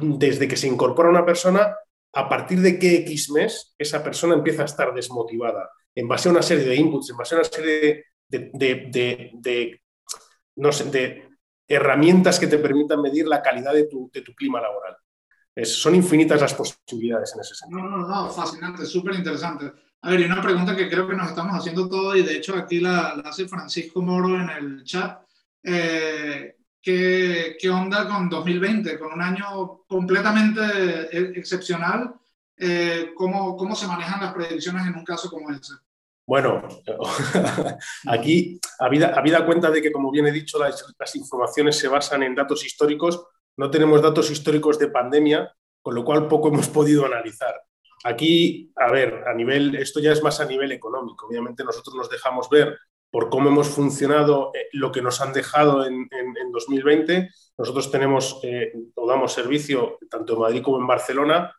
[0.00, 1.74] desde que se incorpora una persona,
[2.12, 6.32] a partir de qué X mes esa persona empieza a estar desmotivada, en base a
[6.32, 9.80] una serie de inputs, en base a una serie de,
[10.72, 11.28] sé, de
[11.70, 14.96] herramientas que te permitan medir la calidad de tu, clima laboral.
[15.64, 17.82] son infinitas las posibilidades en ese sentido.
[17.82, 19.72] No, no, no, fascinante, súper interesante.
[20.02, 22.56] A ver, y una pregunta que creo que nos estamos haciendo todo, y de hecho
[22.56, 25.22] aquí la, hace Francisco Moro en el chat.
[25.62, 30.60] Eh, ¿Qué, ¿Qué, onda con 2020, con un año completamente
[31.12, 32.14] e, excepcional?
[32.56, 35.74] Eh, ¿cómo, ¿Cómo se manejan las predicciones en un caso como ese?
[36.26, 36.62] Bueno,
[38.06, 42.34] aquí, habida cuenta de que, como bien he dicho, las, las, informaciones se basan en
[42.34, 47.54] datos históricos, no tenemos datos históricos de pandemia, con lo cual poco hemos podido analizar.
[48.04, 51.26] Aquí, a ver, a nivel, esto ya es más a nivel económico.
[51.26, 52.78] Obviamente nosotros nos dejamos ver
[53.10, 56.08] por cómo hemos funcionado, eh, lo que nos han dejado en,
[56.52, 57.30] 2020.
[57.58, 61.54] Nosotros tenemos eh, o damos servicio tanto en Madrid como en Barcelona.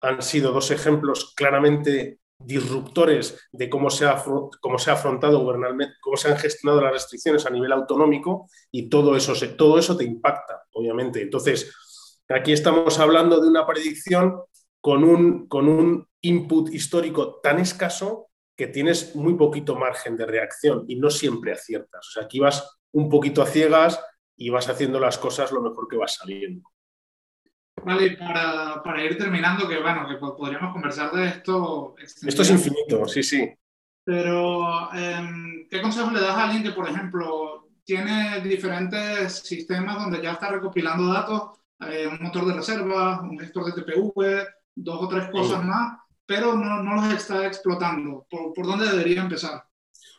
[0.00, 4.22] Han sido dos ejemplos claramente disruptores de cómo se ha,
[4.60, 8.88] cómo se ha afrontado gubernamentalmente, cómo se han gestionado las restricciones a nivel autonómico y
[8.88, 11.22] todo eso, todo eso te impacta, obviamente.
[11.22, 11.74] Entonces,
[12.28, 14.42] aquí estamos hablando de una predicción
[14.80, 20.84] con un, con un input histórico tan escaso que tienes muy poquito margen de reacción
[20.88, 22.08] y no siempre aciertas.
[22.08, 24.00] O sea, aquí vas un poquito a ciegas
[24.36, 26.70] y vas haciendo las cosas lo mejor que vas saliendo.
[27.84, 31.94] Vale, para, para ir terminando, que bueno, que podríamos conversar de esto.
[31.98, 33.54] Esto es infinito, sí, sí.
[34.02, 40.22] Pero, em, ¿qué consejo le das a alguien que, por ejemplo, tiene diferentes sistemas donde
[40.22, 45.08] ya está recopilando datos, eh, un motor de reserva, un gestor de TPV, dos o
[45.08, 48.26] tres cosas más, pero no, no los está explotando.
[48.28, 49.62] ¿Por, ¿Por, dónde debería empezar?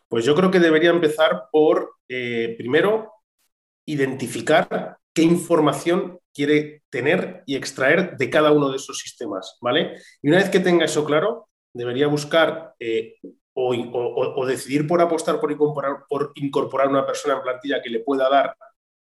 [0.08, 3.12] Pues yo creo que debería empezar por, eh, primero,
[3.86, 9.98] identificar qué información quiere tener y extraer de cada uno de esos sistemas, ¿vale?
[10.22, 13.16] Y una vez que tenga eso claro, debería buscar eh,
[13.54, 13.74] o,
[14.36, 18.30] o, decidir por apostar por incorporar, por incorporar una persona en plantilla que le pueda
[18.30, 18.56] dar,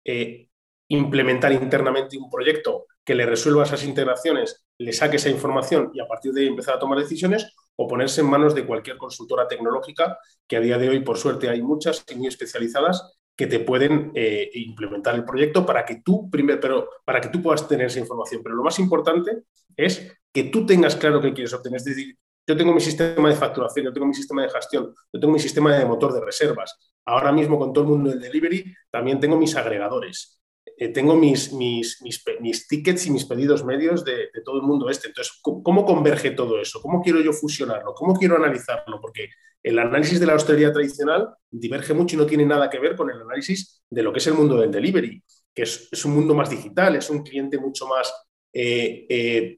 [0.05, 0.47] eh,
[0.89, 6.07] implementar internamente un proyecto que le resuelva esas integraciones, le saque esa información y a
[6.07, 10.17] partir de ahí empezar a tomar decisiones o ponerse en manos de cualquier consultora tecnológica,
[10.47, 14.11] que a día de hoy, por suerte, hay muchas y muy especializadas que te pueden
[14.13, 17.99] eh, implementar el proyecto para que tú primero, pero para que tú puedas tener esa
[17.99, 18.41] información.
[18.43, 19.43] Pero lo más importante
[19.75, 21.77] es que tú tengas claro qué quieres obtener.
[21.77, 25.19] Es decir, yo tengo mi sistema de facturación, yo tengo mi sistema de gestión, yo
[25.19, 26.77] tengo mi sistema de motor de reservas.
[27.05, 30.42] Ahora mismo con todo el mundo del delivery también tengo mis agregadores.
[30.77, 35.07] Eh, tengo mis, mis, mis, tickets y mis pedidos medios de, todo el mundo este.
[35.07, 36.81] Entonces, ¿cómo, converge todo eso?
[36.81, 37.93] ¿Cómo quiero yo fusionarlo?
[37.93, 38.99] ¿Cómo quiero analizarlo?
[38.99, 39.29] Porque
[39.61, 43.09] el análisis de la hostelería tradicional diverge mucho y no tiene nada que ver con
[43.09, 46.49] el análisis de lo que es el mundo del delivery, que es, un mundo más
[46.49, 48.11] digital, es un cliente mucho más
[48.51, 49.57] eh, eh,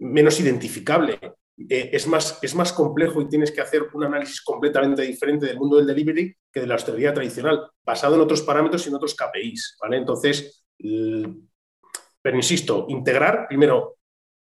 [0.00, 1.18] menos identificable.
[1.68, 5.58] Eh, es, más, es más complejo y tienes que hacer un análisis completamente diferente del
[5.58, 9.16] mundo del delivery que de la hostelería tradicional, basado en otros parámetros y en otros
[9.16, 9.76] KPIs.
[9.80, 9.96] ¿vale?
[9.96, 13.96] Entonces, pero insisto, integrar, primero,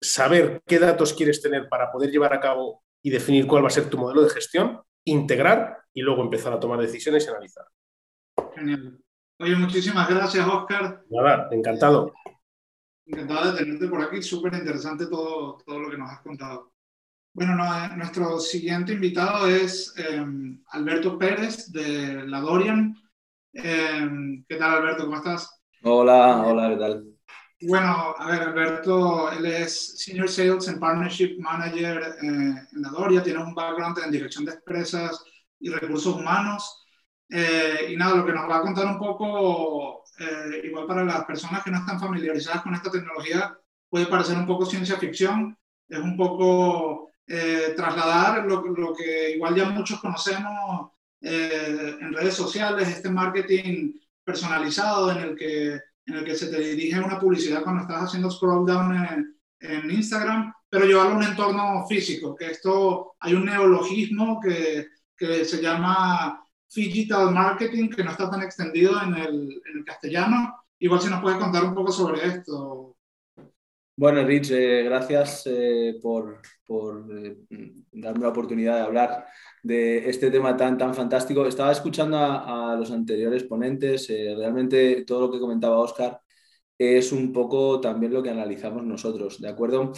[0.00, 3.70] saber qué datos quieres tener para poder llevar a cabo y definir cuál va a
[3.70, 7.64] ser tu modelo de gestión, integrar y luego empezar a tomar decisiones y analizar.
[8.54, 8.98] Genial.
[9.38, 11.02] Oye, muchísimas gracias, Oscar.
[11.10, 12.12] Nada, encantado.
[13.06, 16.70] Encantado de tenerte por aquí, súper interesante todo, todo lo que nos has contado.
[17.32, 22.96] Bueno, no, nuestro siguiente invitado es em, Alberto Pérez de La Dorian.
[23.52, 25.04] Em, ¿Qué tal, Alberto?
[25.04, 25.62] ¿Cómo estás?
[25.82, 27.04] Hola, hola, ¿qué tal?
[27.62, 33.22] Bueno, a ver, Alberto, él es Senior Sales and Partnership Manager eh, en La Dorian,
[33.22, 35.22] tiene un background en dirección de empresas
[35.60, 36.84] y recursos humanos.
[37.28, 41.24] Eh, y nada, lo que nos va a contar un poco, eh, igual para las
[41.26, 43.56] personas que no están familiarizadas con esta tecnología,
[43.88, 45.56] puede parecer un poco ciencia ficción,
[45.88, 50.90] es un poco eh, trasladar lo, lo, que igual ya muchos conocemos
[51.22, 53.92] en redes sociales, este marketing
[54.24, 55.74] personalizado en el que,
[56.06, 59.90] en el que se te dirige una publicidad cuando estás haciendo scroll down en, en
[59.90, 65.60] Instagram, pero llevarlo a un entorno físico, que esto hay un neologismo que, que se
[65.60, 66.42] llama
[66.74, 70.64] digital marketing que no está tan extendido en el, en el castellano.
[70.78, 72.96] Igual si nos puedes contar un poco sobre esto.
[74.00, 76.40] Bueno, Rich, eh, gracias eh, por,
[77.10, 77.36] eh,
[77.92, 79.26] darme la oportunidad de hablar
[79.62, 81.46] de este tema tan, tan fantástico.
[81.46, 86.18] Estaba escuchando a, los anteriores ponentes, realmente todo lo que comentaba Oscar
[86.78, 89.92] es un poco también lo que analizamos nosotros, ¿de acuerdo?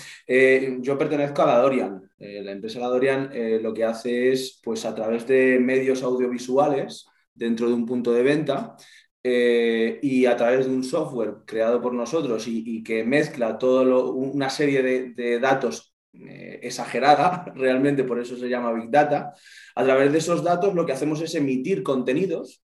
[0.81, 2.03] Yo pertenezco a la Dorian.
[2.19, 3.31] La empresa La Dorian
[3.63, 8.25] lo que hace es, pues a través de medios audiovisuales dentro de un punto de
[8.25, 8.77] venta
[9.25, 14.83] y a través de un software creado por nosotros y, que mezcla toda una serie
[14.83, 19.33] de, de datos exagerada, realmente por eso se llama Big Data,
[19.75, 22.63] a través de esos datos lo que hacemos es emitir contenidos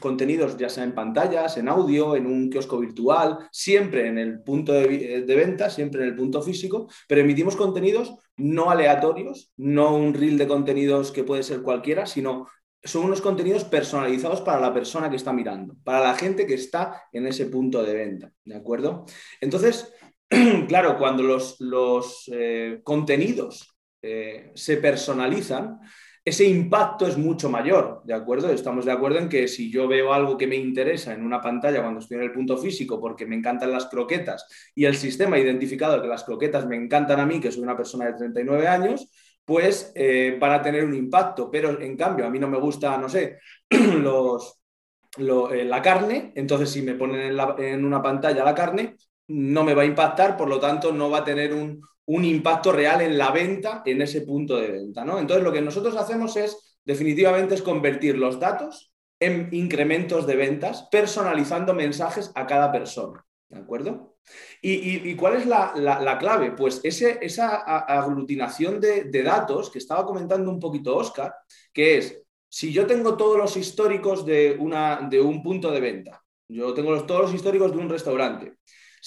[0.00, 4.72] contenidos ya sea en pantallas, en audio, en un kiosco virtual, siempre en el punto
[4.72, 10.38] de, venta, siempre en el punto físico, pero emitimos contenidos no aleatorios, no un reel
[10.38, 12.46] de contenidos que puede ser cualquiera, sino
[12.86, 17.04] son unos contenidos personalizados para la persona que está mirando, para la gente que está
[17.12, 19.06] en ese punto de venta, ¿de acuerdo?
[19.40, 19.92] Entonces,
[20.68, 25.80] claro, cuando los, los eh, contenidos eh, se personalizan,
[26.26, 28.50] ese impacto es mucho mayor, ¿de acuerdo?
[28.50, 31.80] Estamos de acuerdo en que si yo veo algo que me interesa en una pantalla
[31.80, 34.44] cuando estoy en el punto físico porque me encantan las croquetas
[34.74, 37.76] y el sistema ha identificado que las croquetas me encantan a mí, que soy una
[37.76, 39.08] persona de 39 años,
[39.46, 41.50] pues eh, van a tener un impacto.
[41.50, 43.38] Pero en cambio, a mí no me gusta, no sé,
[43.70, 48.96] eh, la carne, entonces si me ponen en una pantalla la carne,
[49.28, 52.72] no me va a impactar, por lo tanto no va a tener un, un impacto
[52.72, 55.04] real en la venta, en ese punto de venta.
[55.04, 55.18] ¿no?
[55.18, 60.88] Entonces, lo que nosotros hacemos es, definitivamente, es convertir los datos en incrementos de ventas,
[60.90, 63.24] personalizando mensajes a cada persona.
[63.48, 64.15] ¿De acuerdo?
[64.60, 66.52] ¿Y, cuál es la, clave?
[66.52, 71.34] Pues ese, esa aglutinación de, datos que estaba comentando un poquito Oscar,
[71.72, 76.24] que es, si yo tengo todos los históricos de, una, de un punto de venta,
[76.48, 78.54] yo tengo todos los históricos de un restaurante,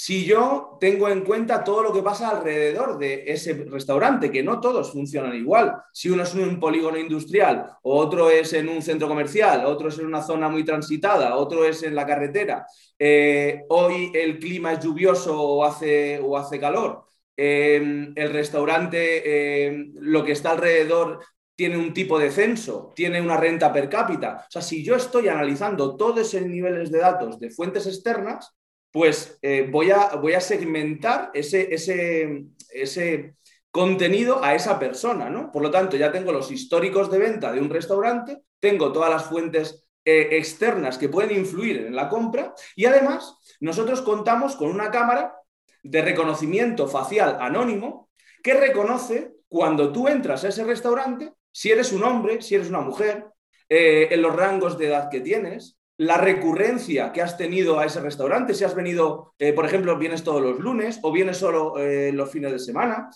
[0.02, 4.62] si yo tengo en cuenta todo lo que pasa alrededor de ese restaurante, que no
[4.62, 5.76] todos funcionan igual.
[5.92, 10.00] Si uno es en un polígono industrial, otro es en un centro comercial, otro es
[10.00, 12.66] en una zona muy transitada, otro es en la carretera.
[12.98, 17.04] Eh, hoy el clima es lluvioso o hace, o hace calor.
[17.36, 21.20] Em, el restaurante, em, lo que está alrededor
[21.58, 24.46] tiene un tipo de censo, tiene una renta per cápita.
[24.48, 28.56] O sea, si yo estoy analizando todos esos niveles de datos de fuentes externas,
[28.92, 33.36] pues eh, voy, a, voy, a, segmentar ese, ese, ese,
[33.72, 35.52] contenido a esa persona, ¿no?
[35.52, 39.26] Por lo tanto, ya tengo los históricos de venta de un restaurante, tengo todas las
[39.26, 44.90] fuentes eh, externas que pueden influir en la compra y además nosotros contamos con una
[44.90, 45.36] cámara
[45.84, 48.10] de reconocimiento facial anónimo
[48.42, 52.82] que reconoce cuando tú entras a ese restaurante, si eres un hombre, si eres una
[52.82, 53.26] mujer,
[53.68, 58.00] eh, en los rangos de edad que tienes, la recurrencia que has tenido a ese
[58.00, 62.14] restaurante, si has venido, eh, por ejemplo, vienes todos los lunes o vienes solo eh,
[62.14, 63.10] los fines de semana,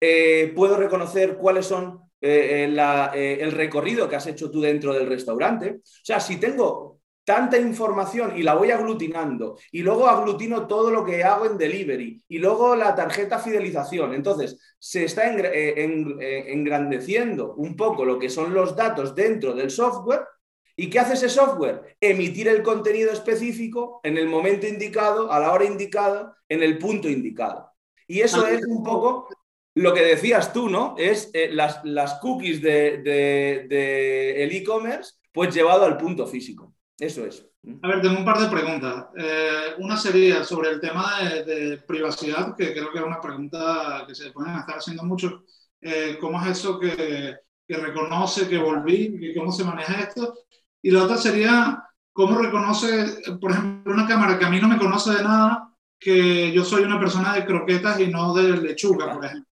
[0.00, 5.80] eh, puedo reconocer cuáles son el recorrido que has hecho tú dentro del restaurante.
[5.84, 11.04] O sea, si tengo tanta información y la voy aglutinando y luego aglutino todo lo
[11.04, 14.14] que hago en delivery y luego la tarjeta fidelización.
[14.14, 20.24] Entonces, se está engrandeciendo un poco lo que son los datos dentro del software
[20.80, 21.98] ¿Y qué hace ese software?
[22.00, 27.06] Emitir el contenido específico en el momento indicado, a la hora indicada, en el punto
[27.06, 27.70] indicado.
[28.06, 29.28] Y eso es un poco
[29.74, 30.94] lo que decías tú, ¿no?
[30.96, 36.74] Es eh, las, las, cookies del de, el e-commerce, pues llevado al punto físico.
[36.98, 37.46] Eso es.
[37.82, 39.08] A ver, tengo un par de preguntas.
[39.18, 44.14] Eh, una sería sobre el tema de, privacidad, que creo que es una pregunta que
[44.14, 45.44] se pueden estar haciendo mucho.
[45.82, 47.36] Eh, ¿Cómo es eso que,
[47.68, 49.18] que, reconoce que volví?
[49.20, 50.38] y ¿Cómo se maneja esto?
[50.82, 54.78] Y la otra sería, ¿cómo reconoce, por ejemplo, una cámara que a mí no me
[54.78, 59.24] conoce de nada, que yo soy una persona de croquetas y no de lechuga, por
[59.24, 59.50] ejemplo?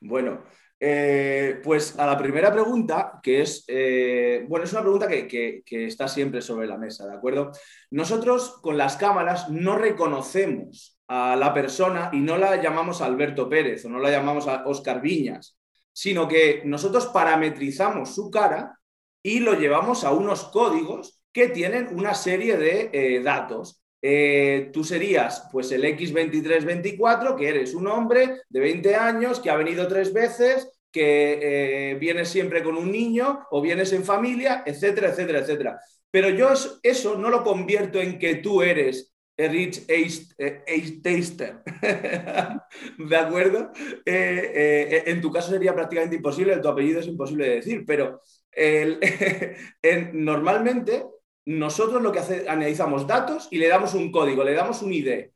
[0.00, 0.42] Bueno,
[0.78, 6.08] eh, pues a la primera pregunta, que es, eh, bueno, es una pregunta que, está
[6.08, 7.52] siempre sobre la mesa, ¿de acuerdo?
[7.90, 13.84] Nosotros con las cámaras no reconocemos a la persona y no la llamamos Alberto Pérez
[13.86, 15.56] o no la llamamos a Oscar Viñas,
[15.90, 18.78] sino que nosotros parametrizamos su cara
[19.24, 23.82] y lo llevamos a unos códigos que tienen una serie de eh, datos.
[24.02, 29.56] Eh, tú serías pues el X2324, que eres un hombre de 20 años que ha
[29.56, 35.08] venido tres veces, que eh, vienes siempre con un niño o vienes en familia, etcétera,
[35.08, 35.80] etcétera, etcétera.
[36.10, 36.50] Pero yo
[36.82, 41.62] eso, no lo convierto en que tú eres Rich Ace Taster.
[42.98, 43.72] ¿De acuerdo?
[44.04, 48.20] en tu caso sería prácticamente imposible, tu apellido es imposible de decir, pero
[50.12, 51.04] normalmente
[51.46, 55.30] nosotros lo que hace, analizamos datos y le damos un código, le damos un ID,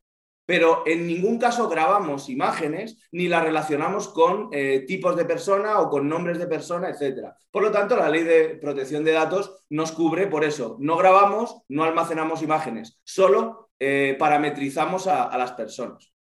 [0.46, 5.90] pero en ningún caso grabamos imágenes ni las relacionamos con eh, tipos de persona o
[5.90, 7.34] con nombres de persona, etc.
[7.50, 10.76] Por lo tanto, la ley de protección de datos nos cubre por eso.
[10.80, 16.14] No grabamos, no almacenamos imágenes, solo eh, parametrizamos a las personas.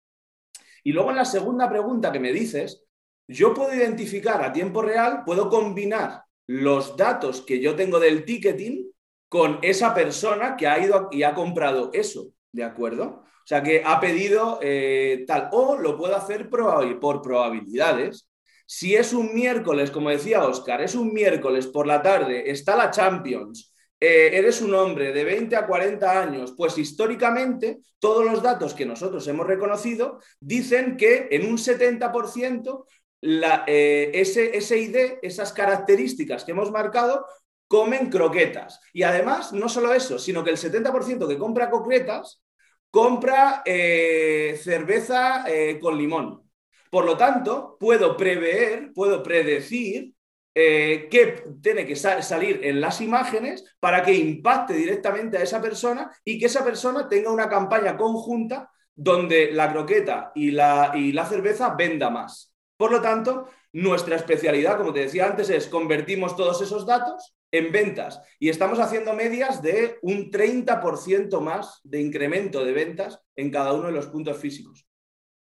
[0.83, 2.85] Y luego en la segunda pregunta que me dices,
[3.29, 8.91] yo puedo identificar a tiempo real, puedo combinar los datos que yo tengo del ticketing
[9.29, 13.25] con esa persona que ha ido y ha comprado eso, ¿de acuerdo?
[13.25, 18.29] O sea, que ha pedido eh, tal, o lo puedo hacer por probabilidades.
[18.67, 22.91] Si es un miércoles, como decía Oscar, es un miércoles por la tarde, está la
[22.91, 28.75] Champions, eh, eres un hombre de 20 a 40 años, pues históricamente todos los datos
[28.75, 32.87] que nosotros hemos reconocido dicen que en un 70%
[33.25, 37.27] la, eh, ese, ese ID, esas características que hemos marcado,
[37.67, 38.81] comen croquetas.
[38.93, 42.43] Y además, no solo eso, sino que el 70% que compra croquetas
[42.91, 46.49] compra eh, cerveza eh, con limón.
[46.91, 50.15] Por lo tanto, puedo prever, puedo predecir
[50.55, 56.09] eh, qué tiene que salir en las imágenes para que impacte directamente a esa persona
[56.25, 61.27] y que esa persona tenga una campaña conjunta donde la croqueta y la, y la
[61.27, 62.54] cerveza venda más.
[62.77, 67.71] Por lo tanto, nuestra especialidad, como te decía antes, es convertimos todos esos datos en
[67.71, 73.73] ventas y estamos haciendo medias de un 30% más de incremento de ventas en cada
[73.73, 74.87] uno de los puntos físicos.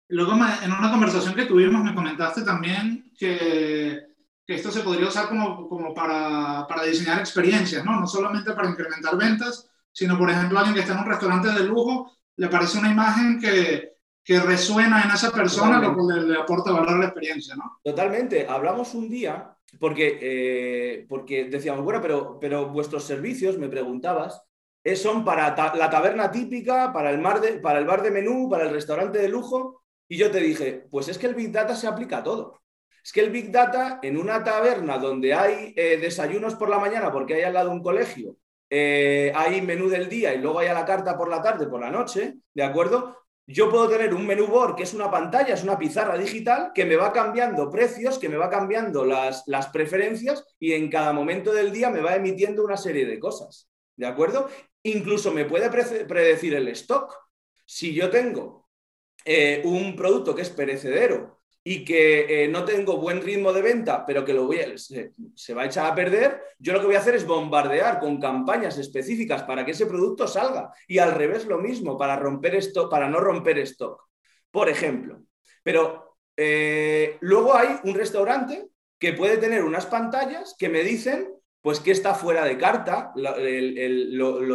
[0.09, 3.99] Luego, en una conversación que tuvimos, me comentaste también que,
[4.45, 7.99] esto se podría usar como, como para, para, diseñar experiencias, ¿no?
[7.99, 11.63] No solamente para incrementar ventas, sino, por ejemplo, alguien que está en un restaurante de
[11.63, 13.92] lujo, le aparece una imagen que,
[14.23, 17.79] que resuena en esa persona, lo que le, le aporta valor a la experiencia, ¿no?
[17.83, 18.47] Totalmente.
[18.47, 24.41] Hablamos un día porque, eh, porque decíamos, bueno, pero, pero vuestros servicios, me preguntabas,
[24.83, 28.49] eh, son para la taberna típica, para el, mar de, para el bar de menú,
[28.49, 29.83] para el restaurante de lujo.
[30.07, 32.61] Y yo te dije, pues es que el Big Data se aplica a todo.
[33.03, 37.11] Es que el Big Data en una taberna donde hay eh, desayunos por la mañana
[37.11, 38.37] porque hay al lado un colegio,
[38.69, 41.91] hay menú del día y luego hay a la carta por la tarde, por la
[41.91, 43.22] noche, ¿de acuerdo?
[43.45, 46.85] Yo puedo tener un menú board que es una pantalla, es una pizarra digital que
[46.85, 51.51] me va cambiando precios, que me va cambiando las, las, preferencias y en cada momento
[51.51, 53.69] del día me va emitiendo una serie de cosas.
[53.95, 54.49] ¿De acuerdo?
[54.83, 57.13] Incluso me puede predecir el stock.
[57.65, 58.69] Si yo tengo
[59.25, 64.05] eh, un producto que es perecedero y que eh, no tengo buen ritmo de venta,
[64.05, 66.99] pero que lo voy se, va a echar a perder, yo lo que voy a
[66.99, 70.71] hacer es bombardear con campañas específicas para que ese producto salga.
[70.87, 74.03] Y al revés lo mismo, para, romper esto, para no romper stock,
[74.51, 75.23] por ejemplo.
[75.63, 78.67] Pero eh, luego hay un restaurante
[78.99, 81.33] que puede tener unas pantallas que me dicen
[81.63, 83.37] pues que está fuera de carta, lo,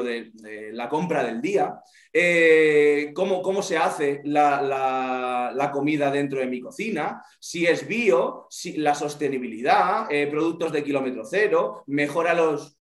[0.02, 0.30] de,
[0.72, 1.80] la compra del día,
[2.12, 8.94] eh, cómo, se hace la, comida dentro de mi cocina, si es bio, si, la
[8.94, 12.78] sostenibilidad, eh, productos de kilómetro cero, mejora los...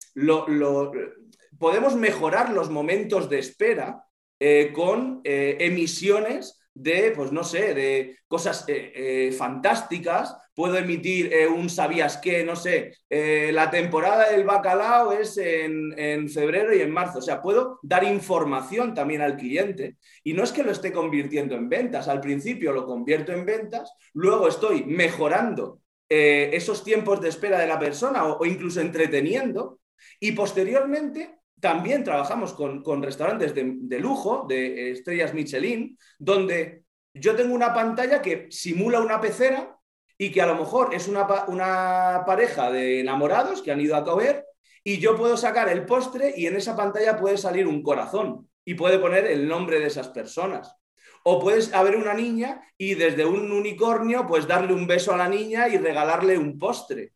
[1.58, 4.04] podemos mejorar los momentos de espera
[4.38, 11.46] eh, con emisiones de, pues no sé, de cosas eh, eh, fantásticas, puedo emitir eh,
[11.46, 16.90] un sabías qué, no sé, la temporada del bacalao es en, en, febrero y en
[16.90, 19.96] marzo, o sea, puedo dar información también al cliente.
[20.24, 23.92] Y no es que lo esté convirtiendo en ventas, al principio lo convierto en ventas,
[24.14, 29.78] luego estoy mejorando esos tiempos de espera de la persona o, o incluso entreteniendo.
[30.20, 36.82] Y posteriormente también trabajamos con, restaurantes de, lujo, de estrellas Michelin, donde
[37.14, 39.78] yo tengo una pantalla que simula una pecera
[40.18, 44.02] y que a lo mejor es una, una pareja de enamorados que han ido a
[44.02, 44.44] comer
[44.82, 48.74] y yo puedo sacar el postre y en esa pantalla puede salir un corazón y
[48.74, 50.74] puede poner el nombre de esas personas.
[51.22, 55.28] O puedes haber una niña y desde un unicornio, pues darle un beso a la
[55.28, 57.12] niña y regalarle un postre.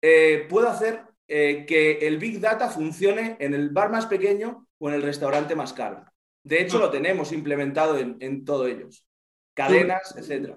[0.00, 4.88] Eh, puedo hacer eh, que el Big Data funcione en el bar más pequeño o
[4.90, 6.04] en el restaurante más caro.
[6.44, 9.06] De hecho, lo tenemos implementado en, en todos ellos.
[9.54, 10.56] Cadenas, etc.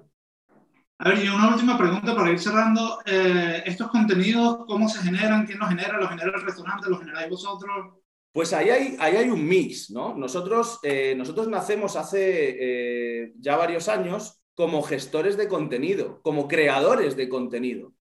[0.98, 3.00] A ver, y una última pregunta para ir cerrando.
[3.06, 5.46] Eh, ¿Estos contenidos cómo se generan?
[5.46, 5.98] ¿Quién los genera?
[5.98, 6.90] ¿Los genera el restaurante?
[6.90, 7.94] ¿Los generáis vosotros?
[8.34, 10.14] Pues ahí hay, ahí hay un mix, ¿no?
[10.18, 17.30] Nosotros, eh, nosotros nacemos hace ya varios años como gestores de contenido, como creadores de
[17.30, 17.94] contenido.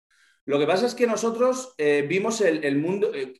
[0.47, 3.33] Lo que pasa es que nosotros eh, vimos el, mundo, eh,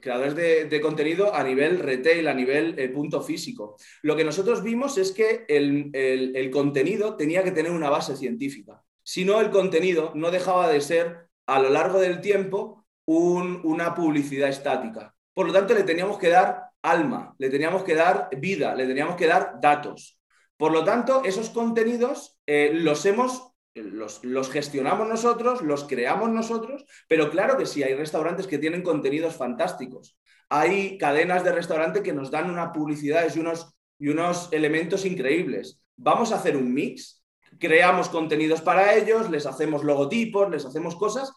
[0.00, 3.76] creadores de, contenido a nivel retail, a nivel eh, punto físico.
[4.02, 8.82] Lo que nosotros vimos es que el, contenido tenía que tener una base científica.
[9.02, 14.48] Si no, el contenido no dejaba de ser a lo largo del tiempo una publicidad
[14.48, 15.14] estática.
[15.32, 19.16] Por lo tanto, le teníamos que dar alma, le teníamos que dar vida, le teníamos
[19.16, 20.20] que dar datos.
[20.56, 27.56] Por lo tanto, esos contenidos los hemos los, gestionamos nosotros, los creamos nosotros, pero claro
[27.56, 30.18] que sí, hay restaurantes que tienen contenidos fantásticos.
[30.48, 35.80] Hay cadenas de restaurante que nos dan una publicidad y unos, y unos elementos increíbles.
[35.96, 37.24] Vamos a hacer un mix,
[37.58, 41.32] creamos contenidos para ellos, les hacemos logotipos, les hacemos cosas.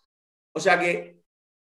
[0.54, 1.20] O sea que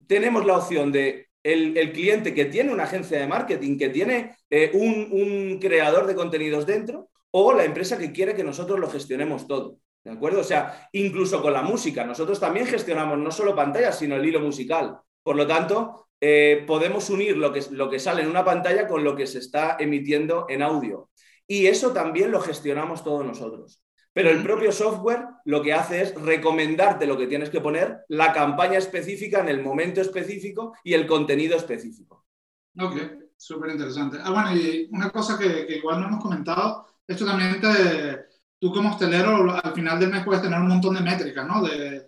[0.06, 4.70] tenemos la opción de el, cliente que tiene una agencia de marketing, que tiene eh,
[4.74, 9.46] un, un creador de contenidos dentro, o la empresa que quiere que nosotros lo gestionemos
[9.46, 9.78] todo.
[10.06, 10.42] ¿De acuerdo?
[10.42, 14.38] O sea, incluso con la música, nosotros también gestionamos no solo pantallas, sino el hilo
[14.38, 15.00] musical.
[15.20, 19.02] Por lo tanto, eh, podemos unir lo que, lo que sale en una pantalla con
[19.02, 21.10] lo que se está emitiendo en audio.
[21.48, 23.82] Y eso también lo gestionamos todos nosotros.
[24.12, 28.32] Pero el propio software lo que hace es recomendarte lo que tienes que poner, la
[28.32, 32.26] campaña específica en el momento específico y el contenido específico.
[32.78, 32.94] Ok,
[33.36, 34.18] súper interesante.
[34.22, 38.72] Ah, bueno, y una cosa que, que, igual no hemos comentado, esto también te, tú
[38.72, 41.62] como hostelero al final del mes puedes tener un montón de métricas, ¿no?
[41.62, 42.06] De,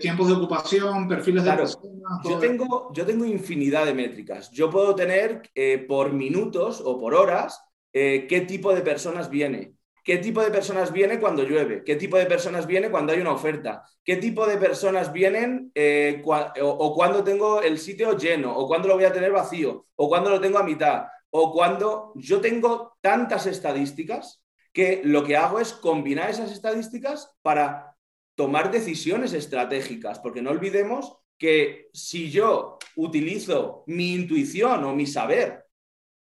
[0.00, 2.22] tiempos de ocupación, perfiles de personas.
[2.24, 4.50] Yo tengo, yo tengo infinidad de métricas.
[4.50, 9.74] Yo puedo tener eh, por minutos o por horas eh, qué tipo de personas viene,
[10.02, 13.32] qué tipo de personas viene cuando llueve, qué tipo de personas viene cuando hay una
[13.32, 18.66] oferta, qué tipo de personas vienen eh, o, o, cuando tengo el sitio lleno, o
[18.66, 22.40] cuando lo voy a tener vacío, o cuando lo tengo a mitad, o cuando yo
[22.40, 24.40] tengo tantas estadísticas
[24.76, 27.96] que lo que hago es combinar esas estadísticas para
[28.34, 35.64] tomar decisiones estratégicas, porque no olvidemos que si yo utilizo mi intuición o mi saber,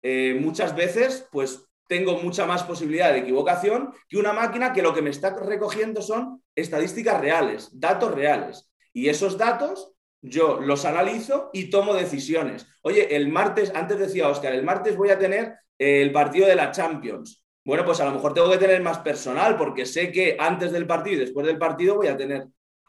[0.02, 4.94] eh, muchas veces pues tengo mucha más posibilidad de equivocación que una máquina que lo
[4.94, 8.72] que me está recogiendo son estadísticas reales, datos reales.
[8.94, 9.92] Y esos datos
[10.22, 12.66] yo los analizo y tomo decisiones.
[12.84, 16.72] Oye, el martes, antes decía Oscar, el martes voy a tener el partido de la
[16.72, 17.45] Champions.
[17.66, 20.86] Bueno, pues a lo mejor tengo que tener más personal porque sé que antes del
[20.86, 22.46] partido y después del partido voy a tener.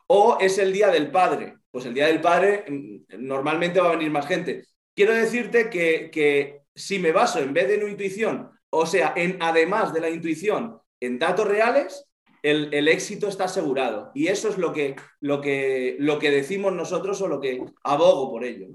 [0.07, 1.57] O es el día del padre.
[1.71, 4.65] Pues el día del padre mm, normalmente va a venir más gente.
[4.95, 9.95] Quiero decirte que, si me baso en vez de en intuición, o sea, en además
[9.95, 12.07] de la intuición, en datos reales,
[12.43, 14.11] el, éxito está asegurado.
[14.15, 18.31] Y eso es lo que, lo, que, lo que decimos nosotros o lo que abogo
[18.31, 18.69] por ello.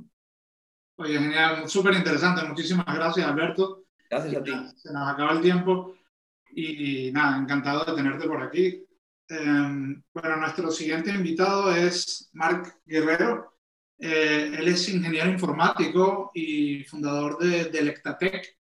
[0.97, 2.43] Oye, genial, súper interesante.
[2.43, 3.84] Muchísimas gracias, Alberto.
[4.12, 4.51] Gracias a ti.
[4.76, 5.95] Se nos acaba el tiempo
[6.53, 8.86] y, nada, encantado de tenerte por aquí.
[9.30, 13.53] Em, bueno, nuestro siguiente invitado es Marc Guerrero.
[13.97, 18.57] Eh, él es ingeniero informático y fundador de, Electatec.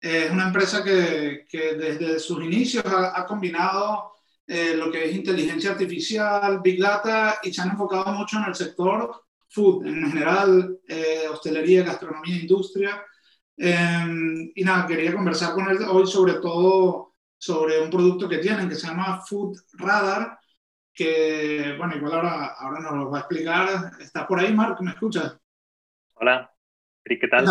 [0.00, 4.12] es una empresa que, que, desde sus inicios ha, combinado
[4.46, 8.54] eh, lo que es inteligencia artificial, big data y se han enfocado mucho en el
[8.54, 13.04] sector food en general, eh, hostelería, gastronomía, industria
[13.56, 18.68] Em, y nada, quería conversar con él hoy sobre todo sobre un producto que tienen
[18.68, 20.38] que se llama Food Radar,
[20.94, 23.92] que, bueno, igual ahora, ahora nos lo va a explicar.
[24.00, 24.80] ¿Estás por ahí, Marc?
[24.80, 25.38] ¿Me escuchas?
[26.14, 26.50] Hola,
[27.04, 27.44] ¿qué tal?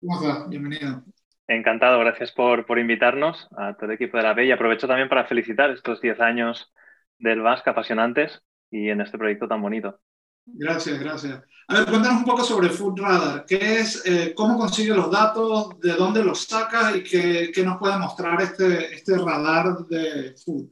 [0.00, 0.48] ¿Cómo estás?
[0.48, 1.02] Bienvenido.
[1.48, 5.08] Encantado, gracias por, por, invitarnos a todo el equipo de la B y aprovecho también
[5.08, 6.72] para felicitar estos 10 años
[7.18, 8.40] del VASC apasionantes
[8.70, 9.98] y en este proyecto tan bonito.
[10.54, 11.42] Gracias, gracias.
[11.68, 13.44] A ver, cuéntanos un poco sobre Food Radar.
[13.46, 17.78] ¿Qué es, eh, cómo consigue los datos, de dónde los saca y qué, qué, nos
[17.78, 20.68] puede mostrar este, este radar de food?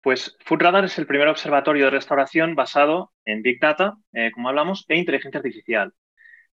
[0.00, 4.48] Pues Food Radar es el primer observatorio de restauración basado en Big Data, eh, como
[4.48, 5.92] hablamos, e inteligencia artificial.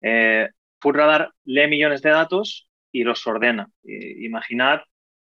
[0.03, 3.71] Eh, Food Radar lee millones de datos y los ordena.
[3.85, 4.81] imaginad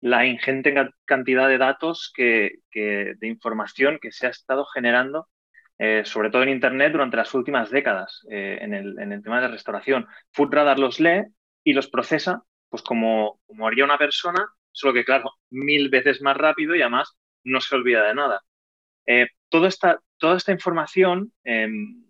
[0.00, 5.28] la ingente cantidad de datos que, de información que se ha estado generando,
[5.78, 9.40] eh, sobre todo en Internet, durante las últimas décadas eh, en, el, en, el, tema
[9.40, 10.06] de restauración.
[10.32, 11.24] Foodradar los lee
[11.64, 16.36] y los procesa pues como, como haría una persona, solo que, claro, mil veces más
[16.36, 18.42] rápido y además no se olvida de nada.
[19.06, 22.04] Eh, toda, esta, toda esta información em,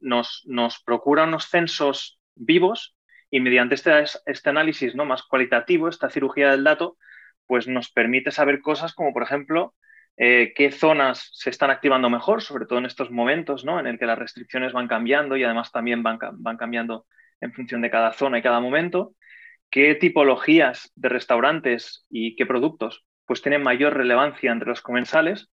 [0.00, 2.96] nos, nos procura unos censos vivos
[3.30, 5.04] y mediante este, este análisis ¿no?
[5.04, 6.98] más cualitativo, esta cirugía del dato,
[7.46, 9.74] pues nos permite saber cosas como, por ejemplo,
[10.16, 13.80] eh, qué zonas se están activando mejor, sobre todo en estos momentos ¿no?
[13.80, 17.06] en el que las restricciones van cambiando y además también van, van cambiando
[17.40, 19.14] en función de cada zona y cada momento,
[19.70, 25.48] qué tipologías de restaurantes y qué productos pues tienen mayor relevancia entre los comensales,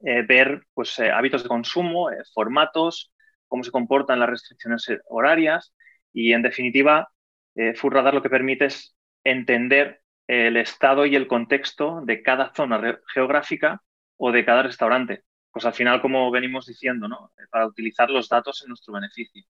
[0.00, 3.12] eh, ver pues, eh, hábitos de consumo, formatos,
[3.48, 5.74] cómo se comportan las restricciones horarias,
[6.12, 7.10] y en definitiva,
[7.54, 13.82] Radar lo que permite es entender el estado y el contexto de cada zona geográfica
[14.16, 15.24] o de cada restaurante.
[15.50, 17.32] Pues al final, como venimos diciendo, ¿no?
[17.50, 19.44] para utilizar los datos en nuestro beneficio.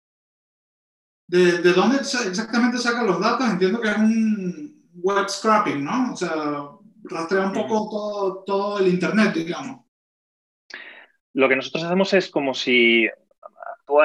[1.27, 3.49] ¿De, dónde exactamente sacan los datos?
[3.49, 6.13] Entiendo que es un web scrapping, ¿no?
[6.13, 6.35] O sea,
[7.05, 9.87] rastrea un poco todo, todo el Internet, digamos.
[11.33, 13.09] Lo que nosotros hacemos es como si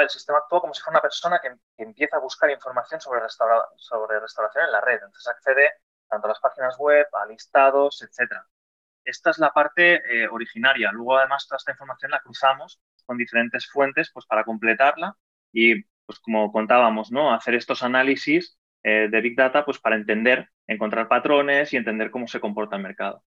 [0.02, 4.20] el sistema actúa como si fuera una persona que, empieza a buscar información sobre, sobre
[4.20, 4.96] restauración en la red.
[4.96, 5.72] Entonces accede
[6.10, 8.34] tanto las páginas web, a listados, etc.
[9.04, 10.92] Esta es la parte eh, originaria.
[10.92, 15.16] Luego, además, toda esta información la cruzamos con diferentes fuentes pues, para completarla
[15.52, 17.34] y, pues, como contábamos, ¿no?
[17.34, 22.28] hacer estos análisis eh, de Big Data pues, para entender, encontrar patrones y entender cómo
[22.28, 23.24] se comporta el mercado.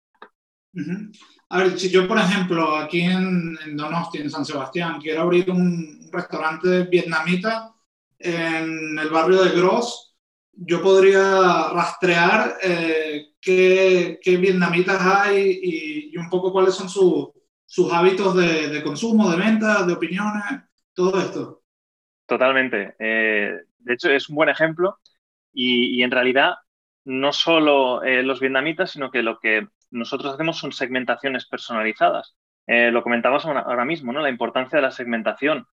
[1.50, 6.10] A ver, si yo, por ejemplo, aquí en, Donosti, en San Sebastián, quiero abrir un
[6.12, 7.74] restaurante vietnamita
[8.20, 10.17] en el barrio de Gros,
[10.60, 18.82] yo podría rastrear eh, qué, vietnamitas hay y, un poco cuáles son sus hábitos de,
[18.84, 20.44] consumo, de venta, de opiniones,
[20.94, 21.62] todo esto.
[22.26, 22.96] Totalmente.
[23.00, 24.98] Eh, de hecho, es un buen ejemplo
[25.54, 26.56] y, en realidad
[27.06, 32.36] no solo eh, los vietnamitas, sino que lo que nosotros hacemos son segmentaciones personalizadas.
[32.70, 34.20] Lo comentabas ahora mismo, ¿no?
[34.20, 35.66] La importancia de la segmentación.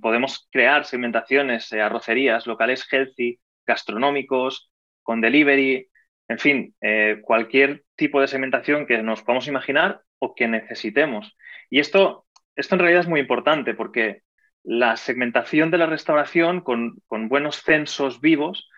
[0.00, 4.70] Podemos crear segmentaciones, arrocerías, locales healthy, gastronómicos,
[5.02, 5.88] con delivery,
[6.28, 6.74] en fin,
[7.22, 11.36] cualquier tipo de segmentación que nos podamos imaginar o que necesitemos.
[11.68, 14.22] Y esto, esto en realidad es muy importante porque
[14.62, 18.70] la segmentación de la restauración con, con buenos censos vivos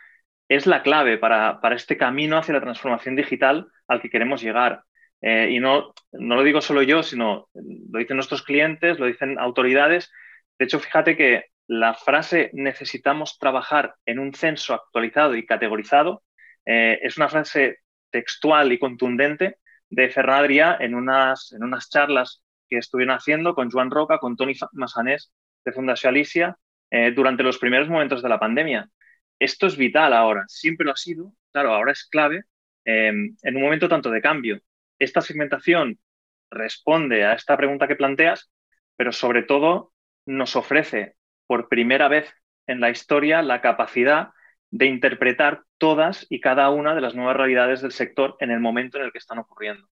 [0.48, 4.82] es la clave para, este camino hacia la transformación digital al que queremos llegar.
[5.22, 9.38] Eh, y no, no lo digo solo yo, sino lo dicen nuestros clientes, lo dicen
[9.38, 10.12] autoridades.
[10.58, 16.22] De hecho, fíjate que la frase necesitamos trabajar en un censo actualizado y categorizado
[16.64, 17.78] eh, es una frase
[18.10, 19.58] textual y contundente
[19.88, 24.54] de Ferradria en unas, en unas charlas que estuvieron haciendo con Joan Roca, con Tony
[24.72, 25.32] Massanés
[25.64, 26.58] de Fundación Alicia
[26.90, 28.88] eh, durante los primeros momentos de la pandemia.
[29.38, 32.44] Esto es vital ahora, siempre lo ha sido, claro, ahora es clave
[32.84, 34.60] em, en un momento tanto de cambio.
[34.98, 35.98] Esta segmentación
[36.50, 38.50] responde a esta pregunta que planteas,
[38.96, 39.92] pero sobre todo
[40.24, 41.16] nos ofrece
[41.46, 42.28] por primera vez
[42.66, 44.30] en la historia la capacidad
[44.70, 48.98] de interpretar todas y cada una de las nuevas realidades del sector en el momento
[48.98, 49.88] en el que están ocurriendo.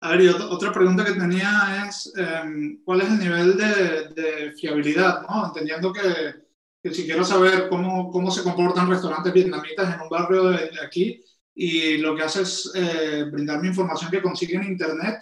[0.00, 5.22] A ver, y otra pregunta que tenía es, em, ¿cuál es el nivel de, fiabilidad?
[5.22, 5.46] ¿no?
[5.46, 6.48] Entendiendo que
[6.92, 11.22] si quiero saber cómo, cómo se comportan restaurantes vietnamitas en un barrio de, aquí
[11.54, 15.16] y lo que hace es eh, brindarme información que consigue en Internet,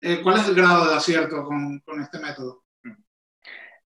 [0.00, 2.63] eh, ¿cuál es el grado de acierto con, este método?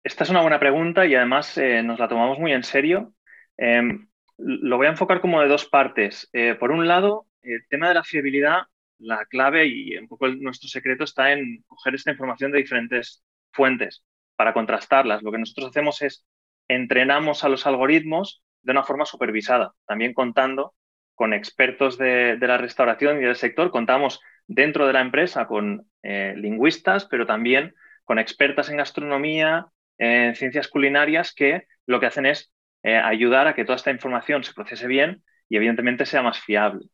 [0.04, 3.14] Esta es una buena pregunta y además eh, nos la tomamos muy en serio.
[3.58, 6.28] Em, lo voy a enfocar como de dos partes.
[6.34, 8.64] Eh, por un lado, el tema de la fiabilidad,
[8.98, 14.04] la clave y un poco nuestro secreto está en coger esta información de diferentes fuentes
[14.36, 15.22] para contrastarlas.
[15.22, 16.26] Lo que nosotros hacemos es
[16.68, 20.74] entrenamos a los algoritmos de una forma supervisada, también contando
[21.14, 26.34] con expertos de, la restauración y del sector, contamos dentro de la empresa con eh,
[26.36, 29.68] lingüistas, pero también con expertas en gastronomía,
[30.02, 34.44] en ciencias culinarias, que lo que hacen es eh, ayudar a que toda esta información
[34.44, 36.88] se procese bien y evidentemente sea más fiable.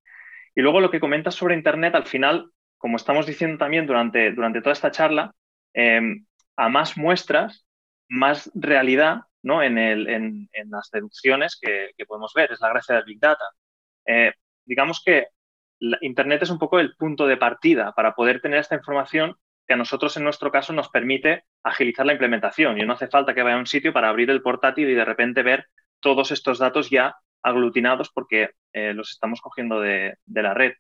[0.53, 4.60] Y luego lo que comentas sobre Internet, al final, como estamos diciendo también durante, durante
[4.62, 5.34] toda esta charla,
[5.74, 6.26] em,
[6.58, 7.66] a más muestras,
[8.10, 9.64] más realidad ¿no?
[9.64, 12.51] en, el, en, las deducciones que, podemos ver.
[12.51, 13.45] Es la gracia del Big Data.
[14.05, 14.34] Eh,
[14.66, 15.28] digamos que
[16.01, 19.38] Internet es un poco el punto de partida para poder tener esta información
[19.68, 22.80] que a nosotros en nuestro caso nos permite agilizar la implementación.
[22.80, 25.05] Y no hace falta que vaya a un sitio para abrir el portátil y de
[25.05, 25.68] repente ver
[25.99, 30.74] todos estos datos ya aglutinados porque eh, los estamos cogiendo de, la red.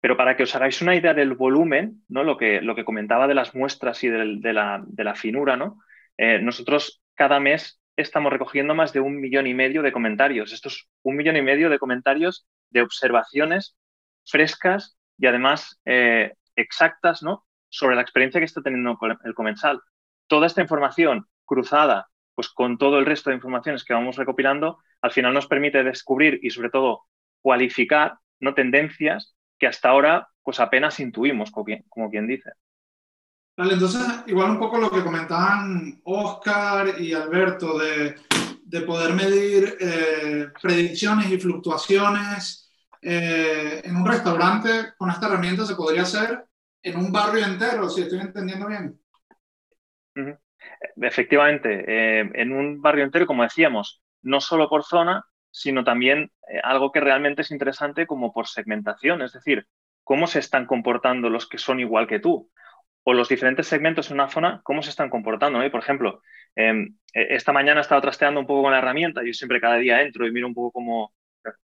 [0.00, 2.22] Pero para que os hagáis una idea del volumen, ¿no?
[2.22, 5.80] lo, que, lo que comentaba de las muestras y de, la, finura, ¿no?
[6.18, 10.52] Eh, nosotros cada mes estamos recogiendo más de un millón y medio de comentarios.
[10.52, 13.76] Esto es un millón y medio de comentarios de observaciones
[14.24, 17.46] frescas y además eh, exactas ¿no?
[17.68, 19.80] Sobre la experiencia que está teniendo el comensal.
[20.26, 25.10] Toda esta información cruzada pues, con todo el resto de informaciones que vamos recopilando, al
[25.10, 27.04] final nos permite descubrir y sobre todo
[27.40, 28.54] cualificar ¿no?
[28.54, 32.52] tendencias que hasta ahora pues apenas intuimos, como quien, dice.
[33.56, 38.14] Vale, entonces igual un poco lo que comentaban Oscar y Alberto de,
[38.82, 46.02] poder medir eh, predicciones y fluctuaciones eh, en un restaurante con esta herramienta se podría
[46.02, 46.44] hacer
[46.86, 49.00] en un barrio entero, si estoy entendiendo bien.
[51.02, 56.60] Efectivamente, eh, en un barrio entero, como decíamos, no solo por zona, sino también eh,
[56.62, 59.66] algo que realmente es interesante como por segmentación, es decir,
[60.04, 62.50] cómo se están comportando los que son igual que tú
[63.02, 65.58] o los diferentes segmentos en una zona, cómo se están comportando.
[65.70, 66.22] Por ejemplo,
[66.54, 69.76] em, e, esta mañana he estado trasteando un poco con la herramienta, yo siempre cada
[69.76, 71.12] día entro y miro un poco cómo,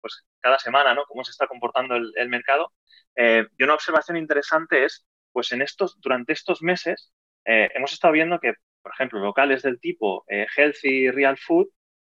[0.01, 1.05] pues cada semana, ¿no?
[1.07, 2.73] Cómo se está comportando el, mercado.
[3.17, 7.13] Eh, y una observación interesante es, pues en estos, durante estos meses
[7.45, 11.69] eh, hemos estado viendo que, por ejemplo, locales del tipo eh, healthy, real food,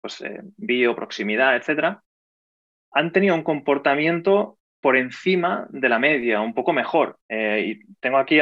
[0.01, 0.21] pues
[0.57, 2.03] bio, proximidad, etcétera,
[2.91, 7.17] han tenido un comportamiento por encima de la media, un poco mejor.
[7.29, 8.39] y tengo aquí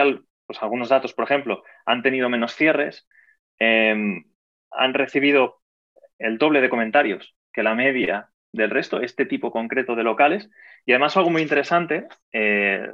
[0.48, 3.08] pues algunos datos, por ejemplo, han tenido menos cierres,
[3.60, 5.62] han recibido
[6.18, 10.50] el doble de comentarios que la media del resto, este tipo concreto de locales.
[10.86, 12.90] Y además algo muy interesante, eh,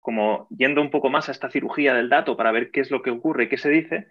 [0.00, 3.02] como yendo un poco más a esta cirugía del dato para ver qué es lo
[3.02, 4.08] que ocurre y qué se dice,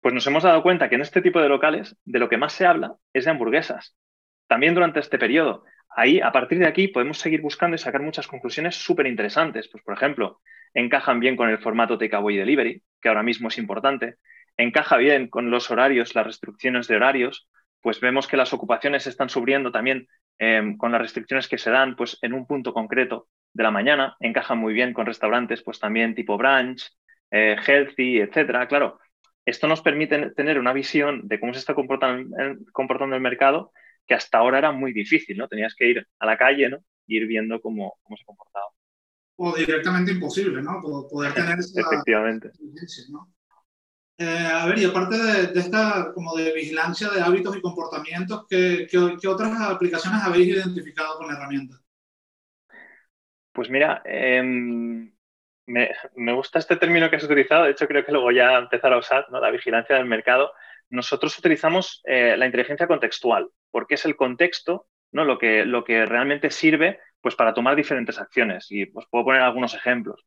[0.00, 2.52] pues nos hemos dado cuenta que en este tipo de locales de lo que más
[2.52, 3.96] se habla es de hamburguesas.
[4.48, 5.64] También durante este periodo.
[5.94, 9.68] Ahí, a partir de aquí, podemos seguir buscando y sacar muchas conclusiones súper interesantes.
[9.68, 10.40] Pues, por ejemplo,
[10.74, 14.16] encajan bien con el formato takeaway delivery, que ahora mismo es importante.
[14.56, 17.48] Encaja bien con los horarios, las restricciones de horarios,
[17.82, 20.06] pues vemos que las ocupaciones están subiendo también
[20.38, 24.16] em, con las restricciones que se dan pues, en un punto concreto de la mañana,
[24.20, 26.90] encajan muy bien con restaurantes pues también tipo brunch,
[27.30, 28.66] eh, healthy, etcétera.
[28.68, 28.98] Claro,
[29.44, 32.36] esto nos permite tener una visión de cómo se está comportando,
[32.72, 33.72] comportando el mercado
[34.06, 35.48] que hasta ahora era muy difícil, ¿no?
[35.48, 36.78] Tenías que ir a la calle, ¿no?
[37.06, 38.66] Y ir viendo cómo, cómo se comportaba.
[39.36, 40.80] O directamente imposible, ¿no?
[40.80, 42.50] Poder tener esa Efectivamente.
[43.10, 43.28] ¿no?
[44.22, 48.86] Eh, a ver, y aparte de, esta como de vigilancia de hábitos y comportamientos, ¿qué,
[49.26, 51.76] otras aplicaciones habéis identificado con la herramienta?
[53.50, 55.12] Pues mira, em,
[55.66, 58.98] me, gusta este término que has utilizado, de hecho creo que luego ya empezar a
[58.98, 59.40] usar, ¿no?
[59.40, 60.52] la vigilancia del mercado.
[60.88, 65.24] Nosotros utilizamos eh, la inteligencia contextual, porque es el contexto ¿no?
[65.24, 68.70] lo, que, lo que realmente sirve pues, para tomar diferentes acciones.
[68.70, 70.24] Y os puedo poner algunos ejemplos.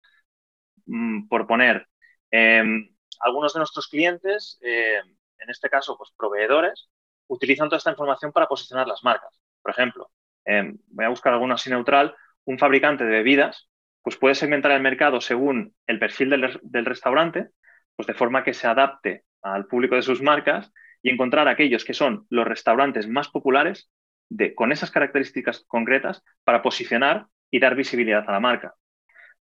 [0.86, 1.88] Mm, por poner,
[2.32, 5.00] em, algunos de nuestros clientes, eh,
[5.38, 6.90] en este caso, pues proveedores,
[7.28, 9.40] utilizan toda esta información para posicionar las marcas.
[9.62, 10.12] Por ejemplo,
[10.46, 13.70] eh, voy a buscar alguno así neutral, un fabricante de bebidas,
[14.02, 17.50] pues puede segmentar el mercado según el perfil del, restaurante,
[17.96, 21.94] pues de forma que se adapte al público de sus marcas y encontrar aquellos que
[21.94, 23.90] son los restaurantes más populares
[24.30, 28.76] de, con esas características concretas para posicionar y dar visibilidad a la marca.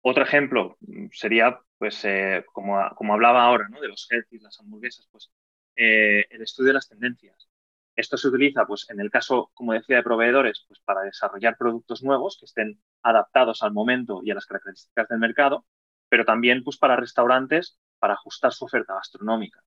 [0.08, 0.78] Otro ejemplo
[1.10, 3.80] sería, pues, eh, como, como, hablaba ahora, ¿no?
[3.80, 5.32] de los healthy, las hamburguesas, pues,
[5.74, 7.48] eh, el estudio de las tendencias.
[7.96, 12.04] Esto se utiliza, pues, en el caso, como decía, de proveedores, pues, para desarrollar productos
[12.04, 15.66] nuevos que estén adaptados al momento y a las características del mercado,
[16.08, 19.60] pero también, pues, para restaurantes, para ajustar su oferta gastronómica.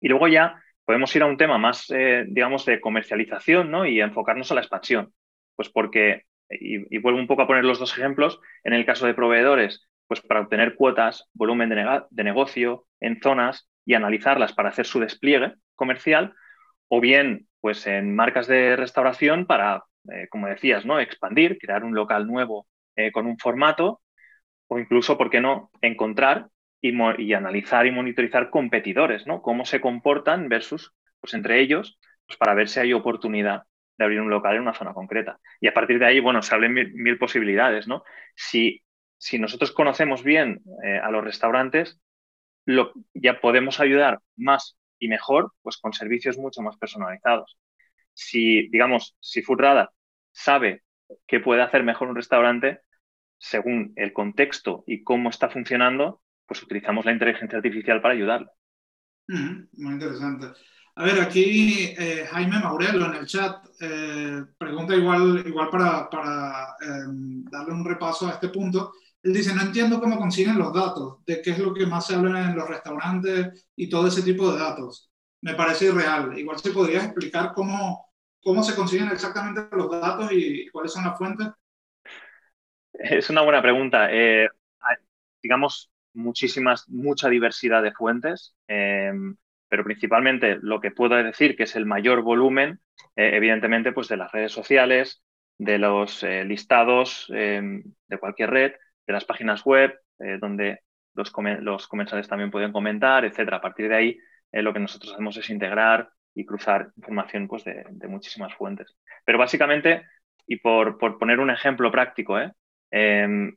[0.00, 3.86] Y luego ya podemos ir a un tema más, eh, digamos, de comercialización, ¿no?
[3.86, 5.14] Y enfocarnos a la expansión.
[5.54, 9.14] Pues porque y, vuelvo un poco a poner los dos ejemplos, en el caso de
[9.14, 15.00] proveedores, pues para obtener cuotas, volumen de, negocio en zonas y analizarlas para hacer su
[15.00, 16.34] despliegue comercial,
[16.88, 21.00] o bien pues en marcas de restauración para, eh, como decías, ¿no?
[21.00, 24.00] expandir, crear un local nuevo eh, con un formato,
[24.68, 26.48] o incluso, ¿por qué no?, encontrar
[26.80, 29.42] y, y, analizar y monitorizar competidores, ¿no?
[29.42, 33.64] Cómo se comportan versus, pues entre ellos, pues para ver si hay oportunidad
[33.96, 35.38] de abrir un local en una zona concreta.
[35.60, 38.04] Y a partir de ahí, bueno, se abren mil, posibilidades, ¿no?
[38.34, 38.82] Si,
[39.18, 42.00] si, nosotros conocemos bien eh, a los restaurantes,
[42.64, 47.58] lo, ya podemos ayudar más y mejor, pues con servicios mucho más personalizados.
[48.12, 49.90] Si, digamos, si Foodradar
[50.32, 50.82] sabe
[51.26, 52.80] qué puede hacer mejor un restaurante,
[53.38, 58.48] según el contexto y cómo está funcionando, pues utilizamos la inteligencia artificial para ayudarle.
[59.28, 60.46] muy interesante.
[60.98, 66.74] A ver, aquí eh, Jaime Maurelo en el chat eh, pregunta igual, igual para, para
[66.80, 68.94] em, darle un repaso a este punto.
[69.22, 72.14] Él dice, no entiendo cómo consiguen los datos, de qué es lo que más se
[72.14, 75.10] habla en los restaurantes y todo ese tipo de datos.
[75.42, 76.38] Me parece irreal.
[76.38, 78.06] Igual se podría explicar cómo,
[78.40, 81.48] cómo se consiguen exactamente los datos y cuáles son las fuentes.
[82.94, 84.08] Es una buena pregunta.
[84.10, 84.48] Eh,
[85.42, 88.54] digamos, muchísimas, mucha diversidad de fuentes.
[88.66, 89.36] Em,
[89.68, 92.80] pero principalmente lo que puedo decir que es el mayor volumen,
[93.16, 95.22] eh, evidentemente, pues de las redes sociales,
[95.58, 98.72] de los eh, listados em, de cualquier red,
[99.06, 100.80] de las páginas web, eh, donde
[101.14, 103.58] los, los, comensales también pueden comentar, etcétera.
[103.58, 104.18] A partir de ahí,
[104.52, 108.96] lo que nosotros hacemos es integrar y cruzar información pues, de, muchísimas fuentes.
[109.24, 110.04] Pero básicamente,
[110.46, 112.38] y por, por poner un ejemplo práctico,
[112.90, 113.56] em,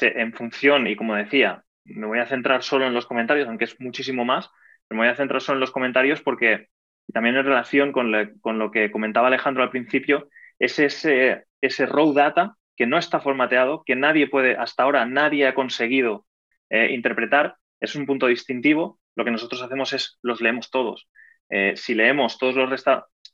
[0.00, 3.80] en función, y como decía, me voy a centrar solo en los comentarios, aunque es
[3.80, 4.50] muchísimo más,
[4.90, 6.68] me voy a centrar solo en los comentarios porque
[7.12, 10.28] también en relación con, lo que comentaba Alejandro al principio,
[10.58, 15.46] es ese, ese raw data que no está formateado, que nadie puede, hasta ahora nadie
[15.46, 16.26] ha conseguido
[16.70, 19.00] eh, interpretar, es un punto distintivo.
[19.16, 21.08] Lo que nosotros hacemos es los leemos todos.
[21.50, 22.84] Eh, si leemos todos los,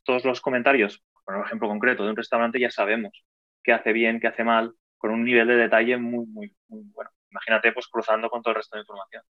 [0.03, 3.25] todos los comentarios, por ejemplo concreto de un restaurante, ya sabemos
[3.63, 7.11] qué hace bien, qué hace mal, con un nivel de detalle muy, muy, muy bueno.
[7.31, 9.23] Imagínate pues cruzando con todo el resto de información.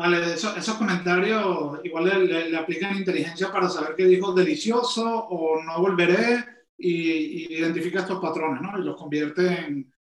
[0.00, 6.42] Vale, esos comentarios igual le, aplican inteligencia para saber qué dijo delicioso o no volveré
[6.78, 8.78] y, identifica estos patrones, ¿no?
[8.78, 9.58] Y los convierte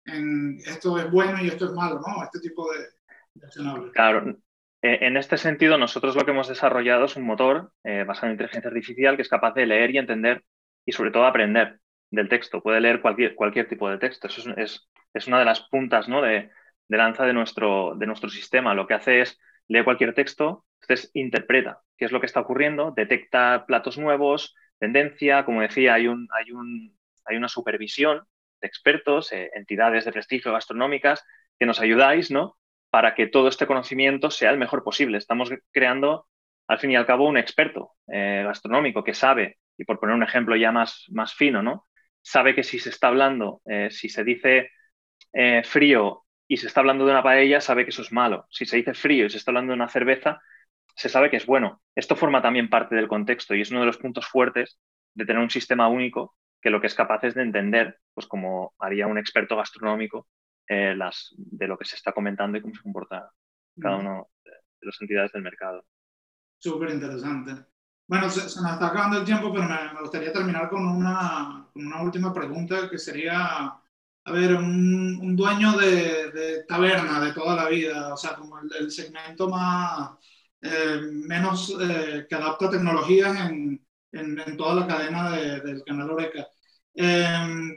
[0.07, 2.23] en, esto es bueno y esto es malo, ¿no?
[2.23, 2.79] Este tipo de,
[3.35, 4.37] de Claro,
[4.81, 8.35] e, en este sentido nosotros lo que hemos desarrollado es un motor eh, basado en
[8.35, 10.45] inteligencia artificial que es capaz de leer y entender
[10.87, 12.63] y sobre todo aprender del texto.
[12.63, 14.29] Puede leer cualquier, cualquier tipo de texto.
[14.29, 16.23] Eso es, es, una de las puntas ¿no?
[16.23, 16.51] de,
[16.87, 18.75] de lanza de nuestro, de nuestro sistema.
[18.75, 19.41] Lo que hace es
[19.73, 25.45] lee cualquier texto, entonces interpreta qué es lo que está ocurriendo, detecta platos nuevos, tendencia,
[25.45, 28.27] como decía, hay, un, hay, un, hay una supervisión
[28.61, 31.25] de expertos, eh, entidades de prestigio gastronómicas,
[31.59, 32.57] que nos ayudáis, ¿no?
[32.91, 35.19] Para que todo este conocimiento sea el mejor posible.
[35.19, 36.27] Estamos creando,
[36.67, 40.23] al fin y al cabo, un experto eh, gastronómico que sabe, y por poner un
[40.23, 41.87] ejemplo ya más, más fino, ¿no?
[42.21, 44.71] Sabe que si se está hablando, eh, si se dice
[45.65, 46.22] frío
[46.53, 48.47] y se está hablando de una paella, sabe que eso es malo.
[48.51, 50.43] Si se dice frío y se está hablando de una cerveza,
[50.95, 51.81] se sabe que es bueno.
[51.95, 54.79] Esto forma también parte del contexto y es uno de los puntos fuertes
[55.15, 58.75] de tener un sistema único que lo que es capaz es de entender, pues como
[58.79, 60.29] haría un experto gastronómico,
[60.69, 63.31] eh, las, de lo que se está comentando y cómo se comporta
[63.81, 65.87] cada uno de las entidades del mercado.
[66.59, 67.65] Súper interesante.
[68.07, 72.03] Bueno, se, nos está acabando el tiempo, pero me, gustaría terminar con una, con una
[72.03, 73.82] última pregunta que sería
[74.25, 79.49] a ver, un, dueño de, taberna de toda la vida, o sea, como el, segmento
[79.49, 80.13] más,
[80.61, 86.47] eh, menos eh, que adapta tecnologías en, en, toda la cadena del canal Oreca.
[86.95, 87.77] Em,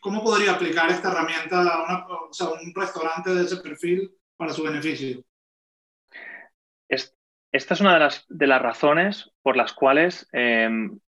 [0.00, 5.24] ¿Cómo podría aplicar esta herramienta a un restaurante de ese perfil para su beneficio?
[7.52, 10.98] esta es una de las, de las razones por las cuales em,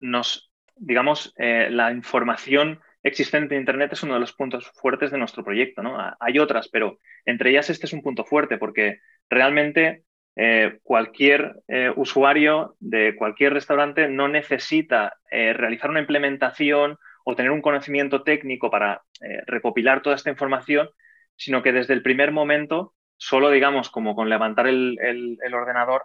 [0.00, 5.18] nos, digamos, eh, la información existente en Internet es uno de los puntos fuertes de
[5.18, 5.82] nuestro proyecto.
[5.82, 5.96] ¿no?
[6.18, 8.98] Hay otras, pero entre ellas este es un punto fuerte porque
[9.28, 10.04] realmente
[10.36, 17.52] eh, cualquier eh, usuario de cualquier restaurante no necesita eh, realizar una implementación o tener
[17.52, 19.00] un conocimiento técnico para
[19.46, 20.90] recopilar toda esta información,
[21.36, 26.04] sino que desde el primer momento, solo digamos como con levantar el, el ordenador,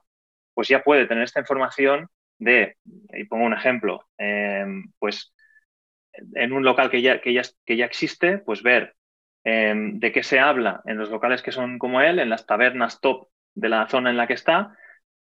[0.53, 4.07] pues ya puede tener esta información de, y pongo un ejemplo,
[4.97, 5.33] pues
[6.13, 8.95] en un local que ya, que ya, que ya existe, pues ver
[9.43, 12.99] em, de qué se habla en los locales que son como él, en las tabernas
[12.99, 14.75] top de la zona en la que está,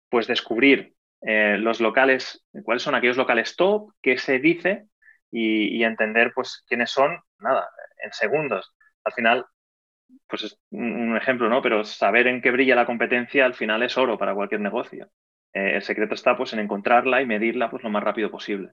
[0.10, 4.88] pues descubrir eh, los locales, cuáles son aquellos locales top, qué se dice
[5.32, 7.70] y, entender pues quiénes son, nada,
[8.04, 8.74] en segundos.
[9.04, 9.46] Al final,
[10.28, 11.62] pues es un ejemplo, ¿no?
[11.62, 15.10] Pero saber en qué brilla la competencia al final es oro para cualquier negocio.
[15.54, 18.72] Eh, el secreto está pues en encontrarla y medirla pues lo más rápido posible.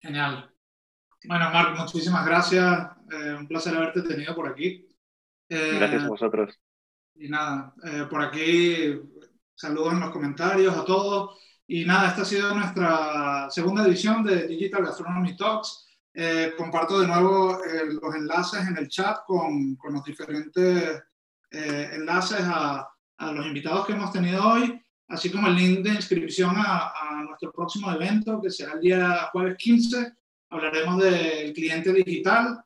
[0.00, 0.53] Genial.
[1.26, 2.88] Bueno, Marc, muchísimas gracias.
[3.10, 4.86] Eh, un placer haberte tenido por aquí.
[5.48, 6.58] Eh, gracias a vosotros.
[7.14, 9.00] Y nada, eh, por aquí
[9.54, 11.38] saludos en los comentarios a todos.
[11.66, 15.84] Y nada, esta ha sido nuestra segunda edición de Digital Gastronomy Talks.
[16.16, 21.02] Eh, comparto de nuevo eh, los enlaces en el chat con, con los diferentes
[21.50, 25.94] eh, enlaces a, a, los invitados que hemos tenido hoy, así como el link de
[25.94, 30.12] inscripción a, a nuestro próximo evento, que será el día jueves 15.
[30.54, 32.64] Hablaremos del cliente digital,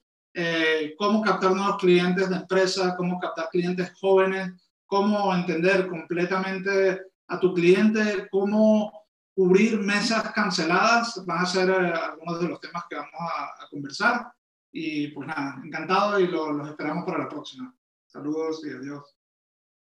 [0.98, 4.52] cómo captar nuevos clientes de empresa, cómo captar clientes jóvenes,
[4.86, 8.92] cómo entender completamente a tu cliente, cómo
[9.38, 14.32] cubrir mesas canceladas, van a ser eh, algunos de los temas que vamos a, conversar.
[14.72, 17.72] Y pues nada, encantado y los esperamos para la próxima.
[18.06, 19.17] Saludos y adiós.